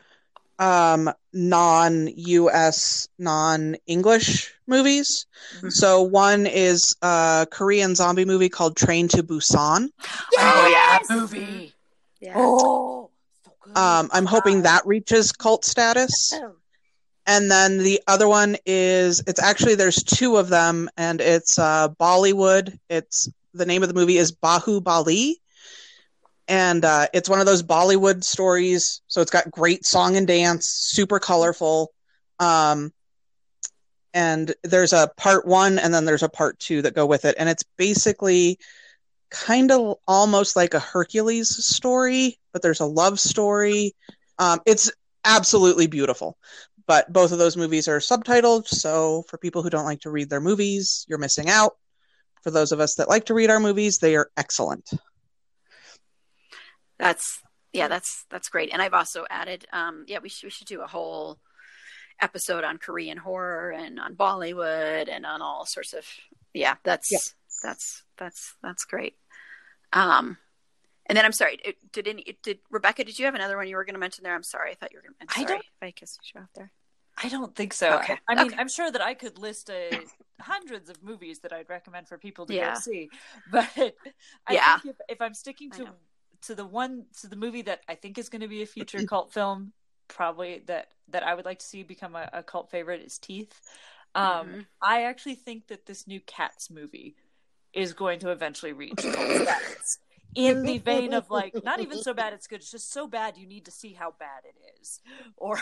[0.58, 5.26] um, non-US, non-English movies.
[5.56, 5.70] Mm-hmm.
[5.70, 9.88] So one is a Korean zombie movie called Train to Busan.
[10.38, 10.98] Oh yeah.
[11.14, 11.74] movie.
[12.20, 12.34] Yeah.
[12.36, 13.10] Oh,
[13.44, 13.80] so.
[13.80, 16.32] Um, I'm hoping that reaches cult status.
[16.34, 16.52] Oh,
[17.26, 21.88] And then the other one is it's actually there's two of them, and it's uh,
[22.00, 22.78] Bollywood.
[22.88, 25.34] It's the name of the movie is Baahubali,
[26.48, 29.02] and uh, it's one of those Bollywood stories.
[29.06, 31.92] So it's got great song and dance, super colorful.
[32.38, 32.92] Um,
[34.14, 37.36] and there's a part one, and then there's a part two that go with it,
[37.38, 38.58] and it's basically
[39.30, 43.94] kind of almost like a Hercules story, but there's a love story.
[44.38, 44.90] Um, it's
[45.24, 46.36] absolutely beautiful
[46.86, 50.28] but both of those movies are subtitled so for people who don't like to read
[50.28, 51.76] their movies you're missing out
[52.42, 54.90] for those of us that like to read our movies they are excellent
[56.98, 57.40] That's
[57.72, 58.70] yeah, that's that's great.
[58.72, 61.38] And I've also added, um, yeah, we should we should do a whole
[62.20, 66.04] episode on Korean horror and on Bollywood and on all sorts of
[66.52, 66.76] yeah.
[66.84, 67.18] That's Yeah.
[67.62, 69.16] that's that's that's great.
[69.94, 70.36] Um,
[71.06, 73.04] and then I'm sorry, it, did any it, did Rebecca?
[73.04, 74.34] Did you have another one you were going to mention there?
[74.34, 75.20] I'm sorry, I thought you were going to.
[75.22, 76.70] I I'm sorry don't- if I kissed you off there.
[77.22, 77.92] I don't think so.
[77.96, 78.56] Okay, I mean, okay.
[78.58, 80.04] I'm sure that I could list a,
[80.40, 82.74] hundreds of movies that I'd recommend for people to Yeah.
[82.74, 83.10] go see,
[83.50, 84.78] but I Yeah.
[84.78, 85.86] think if, if I'm sticking to
[86.42, 89.02] to the one to the movie that I think is going to be a future
[89.02, 89.72] cult film,
[90.08, 93.60] probably that that I would like to see become a, a cult favorite is Teeth.
[94.14, 94.66] Um, Mhm.
[94.82, 97.16] I actually think that this new Cats movie
[97.72, 99.98] is going to eventually reach cult status.
[100.34, 103.36] In the vein of like, not even so bad it's good, it's just so bad
[103.36, 105.00] you need to see how bad it is.
[105.36, 105.58] Or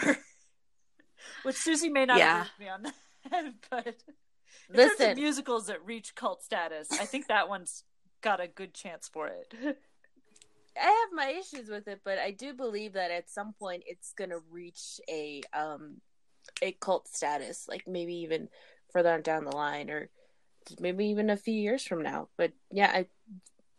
[1.42, 2.30] which Susi may not Yeah.
[2.30, 5.16] agree with me on that, but in terms of Listen.
[5.16, 7.84] musicals that reach cult status, I think that one's
[8.22, 9.54] got a good chance for it.
[10.80, 14.12] I have my issues with it, but I do believe that at some point it's
[14.12, 16.00] gonna reach a um
[16.62, 18.48] a cult status, like maybe even
[18.92, 20.08] further down the line, or
[20.78, 22.28] maybe even a few years from now.
[22.36, 23.06] But yeah, I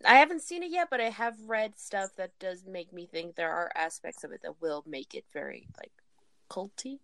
[0.05, 3.35] I haven't seen it yet, but I have read stuff that does make me think
[3.35, 5.91] there are aspects of it that will make it very like
[6.49, 6.99] culty.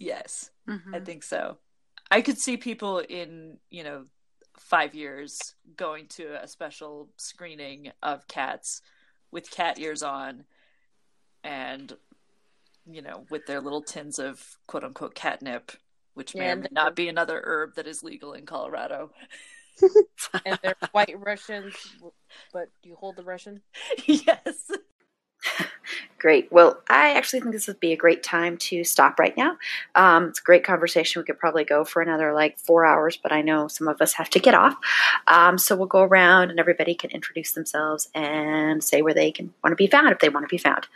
[0.00, 0.50] Yes.
[0.68, 0.94] Mhm.
[0.94, 1.58] I think so.
[2.10, 4.06] I could see people in, you know,
[4.58, 8.82] five years going to a special screening of cats
[9.30, 10.44] with cat ears on
[11.44, 11.96] and,
[12.84, 15.72] you know, with their little tins of quote unquote catnip,
[16.14, 19.12] which may Yeah, or may not be another herb that is legal in Colorado.
[20.44, 21.74] And they're white Russians,
[22.52, 23.62] but do you hold the Russian?
[24.06, 24.70] yes.
[26.20, 26.52] Great.
[26.52, 29.56] Well, I actually think this would be a great time to stop right now.
[29.94, 31.20] Um, it's a great conversation.
[31.20, 34.12] We could probably go for another like four hours, but I know some of us
[34.12, 34.76] have to get off.
[35.26, 39.54] Um, so we'll go around and everybody can introduce themselves and say where they can
[39.64, 40.88] want to be found if they want to be found.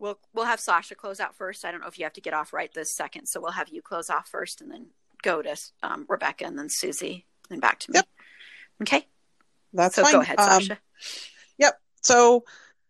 [0.00, 1.64] We'll we'll have Sasha close out first.
[1.64, 3.68] I don't know if you have to get off right this second, so we'll have
[3.68, 4.86] you close off first, and then
[5.22, 7.98] go to um, Rebecca, and then Susi, and then back to me.
[7.98, 8.06] Yep.
[8.82, 9.06] Okay.
[9.72, 10.78] that's so fine go ahead, Um, Sasha.
[11.58, 11.80] Yep.
[12.02, 12.44] So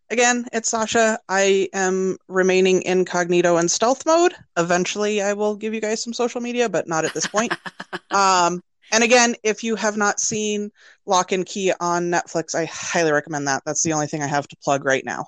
[0.09, 1.19] again, it's Sasha.
[1.29, 4.33] I am remaining incognito and stealth mode.
[4.57, 7.53] Eventually, I will give you guys some social media, but not at this point.
[8.11, 10.71] um, and again, if you have not seen
[11.05, 13.63] Locke and Key on Netflix, I highly recommend that.
[13.65, 15.27] That's the only thing I have to plug right now.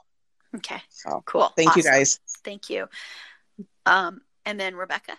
[0.56, 0.82] okay.
[0.90, 1.52] So Cool.
[1.58, 2.20] thank you guys.
[2.44, 2.88] Thank you.
[3.86, 5.18] Um, and then Rebecca.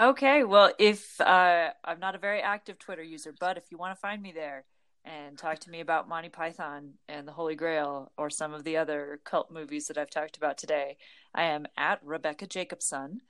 [0.00, 3.94] Okay, well, if uh, I'm not a very active Twitter user, but if you want
[3.94, 4.64] to find me there
[5.04, 8.76] and talk to me about Monty Python and the Holy Grail or some of the
[8.76, 10.96] other cult movies that I've talked about today,
[11.34, 13.20] I am at Rebecca Jacobson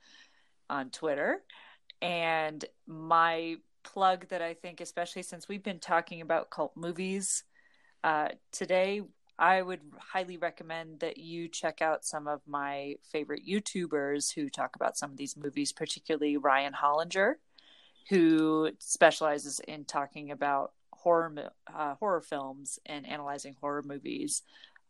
[0.69, 1.41] on Twitter.
[2.01, 7.43] And my plug that I think, especially since we've been talking about cult movies
[8.03, 9.01] uh, today,
[9.39, 14.75] I would highly recommend that you check out some of my favorite YouTubers who talk
[14.75, 17.35] about some of these movies, particularly Ryan Hollinger,
[18.09, 20.73] who specializes in talking about
[21.03, 24.41] horror uh, horror films and analyzing horror movies.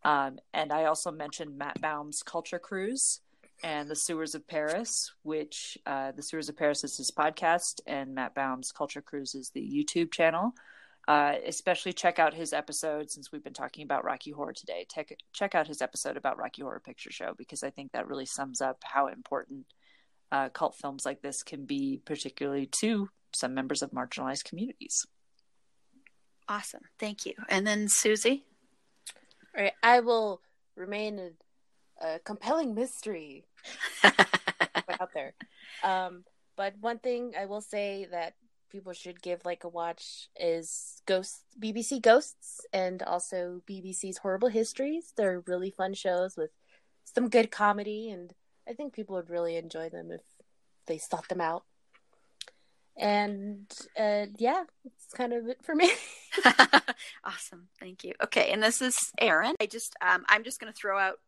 [0.03, 3.21] Um, and I also mentioned Matt Baume's Culture Cruise
[3.63, 8.13] and The Sewers of Paris, which uh, The Sewers of Paris is his podcast, and
[8.13, 10.53] Matt Baume's Culture Cruise is the YouTube channel.
[11.05, 14.85] Uh, especially check out his episode since we've been talking about Rocky Horror today.
[14.87, 18.25] Tech check out his episode about Rocky Horror Picture Show because I think that really
[18.25, 19.65] sums up how important
[20.31, 25.05] uh, cult films like this can be, particularly to some members of marginalized communities.
[26.47, 26.81] Awesome.
[26.99, 27.33] Thank you.
[27.49, 28.43] And then Susi.
[29.55, 30.41] All right, I will
[30.75, 33.45] remain a, a compelling mystery
[34.03, 35.33] out there.
[35.83, 36.23] Um,
[36.55, 38.33] but one thing I will say that
[38.71, 45.13] people should give like a watch is Ghost BBC Ghosts and also BBC's Horrible Histories.
[45.15, 46.49] They're really fun shows with
[47.03, 48.33] some good comedy and
[48.67, 50.21] I think people would really enjoy them if
[50.87, 51.63] they sought them out.
[52.97, 55.91] And uh, yeah, it's kind of it for me.
[57.23, 58.13] awesome, thank you.
[58.23, 59.55] Okay, and this is Erin.
[59.59, 61.19] I just um, I'm just going to throw out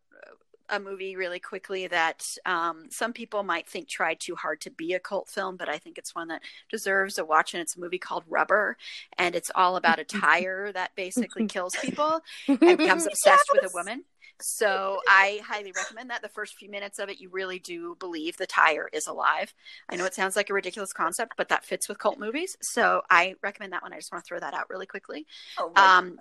[0.68, 4.94] a movie really quickly that um, some people might think tried too hard to be
[4.94, 7.54] a cult film, but I think it's one that deserves a watch.
[7.54, 8.76] And it's a movie called Rubber,
[9.18, 13.62] and it's all about a tire that basically kills people and becomes obsessed yes!
[13.62, 14.04] with a woman.
[14.40, 16.22] So I highly recommend that.
[16.22, 19.54] The first few minutes of it, you really do believe the tire is alive.
[19.88, 22.56] I know it sounds like a ridiculous concept, but that fits with cult movies.
[22.60, 23.92] So I recommend that one.
[23.92, 25.26] I just want to throw that out really quickly.
[25.58, 26.18] Oh um,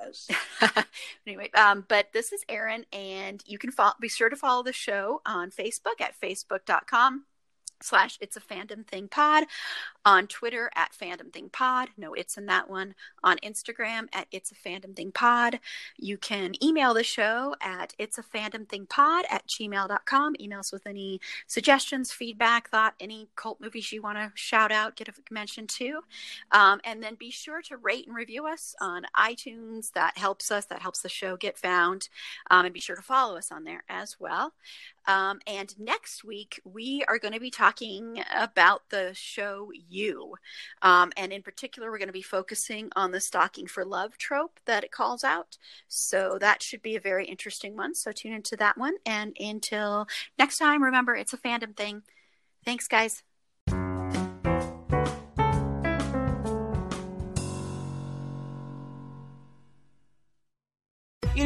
[1.28, 4.74] anyway, um, but this is Erin, and you can follow, be sure to follow the
[4.74, 7.26] show on Facebook at facebook.com
[7.82, 9.46] slash it's a fandom thing pod
[10.06, 14.52] on twitter at fandom thing pod no it's in that one on instagram at it's
[14.52, 15.60] a fandom thing pod.
[15.98, 20.86] You can email the show at it's a fandom thing pod at gmail.com emails with
[20.88, 25.68] any suggestions feedback thought any cult movies you want to shout out get a mention
[25.68, 26.02] to.
[26.52, 29.92] Um, and then be sure to rate and review us on itunes.
[29.94, 32.10] That helps us that helps the show get found.
[32.52, 34.54] Um, and be sure to follow us on there as well
[35.08, 40.36] um, and next week, we are going to be talking about the show You.
[40.82, 44.60] Um, and in particular, we're going to be focusing on the stalking for love trope
[44.66, 45.58] that it calls out.
[45.88, 47.96] So that should be a very interesting one.
[47.96, 48.96] So tune into that one.
[49.06, 52.04] And until next time, remember, it's a fandom thing.
[52.64, 53.24] Thanks, guys.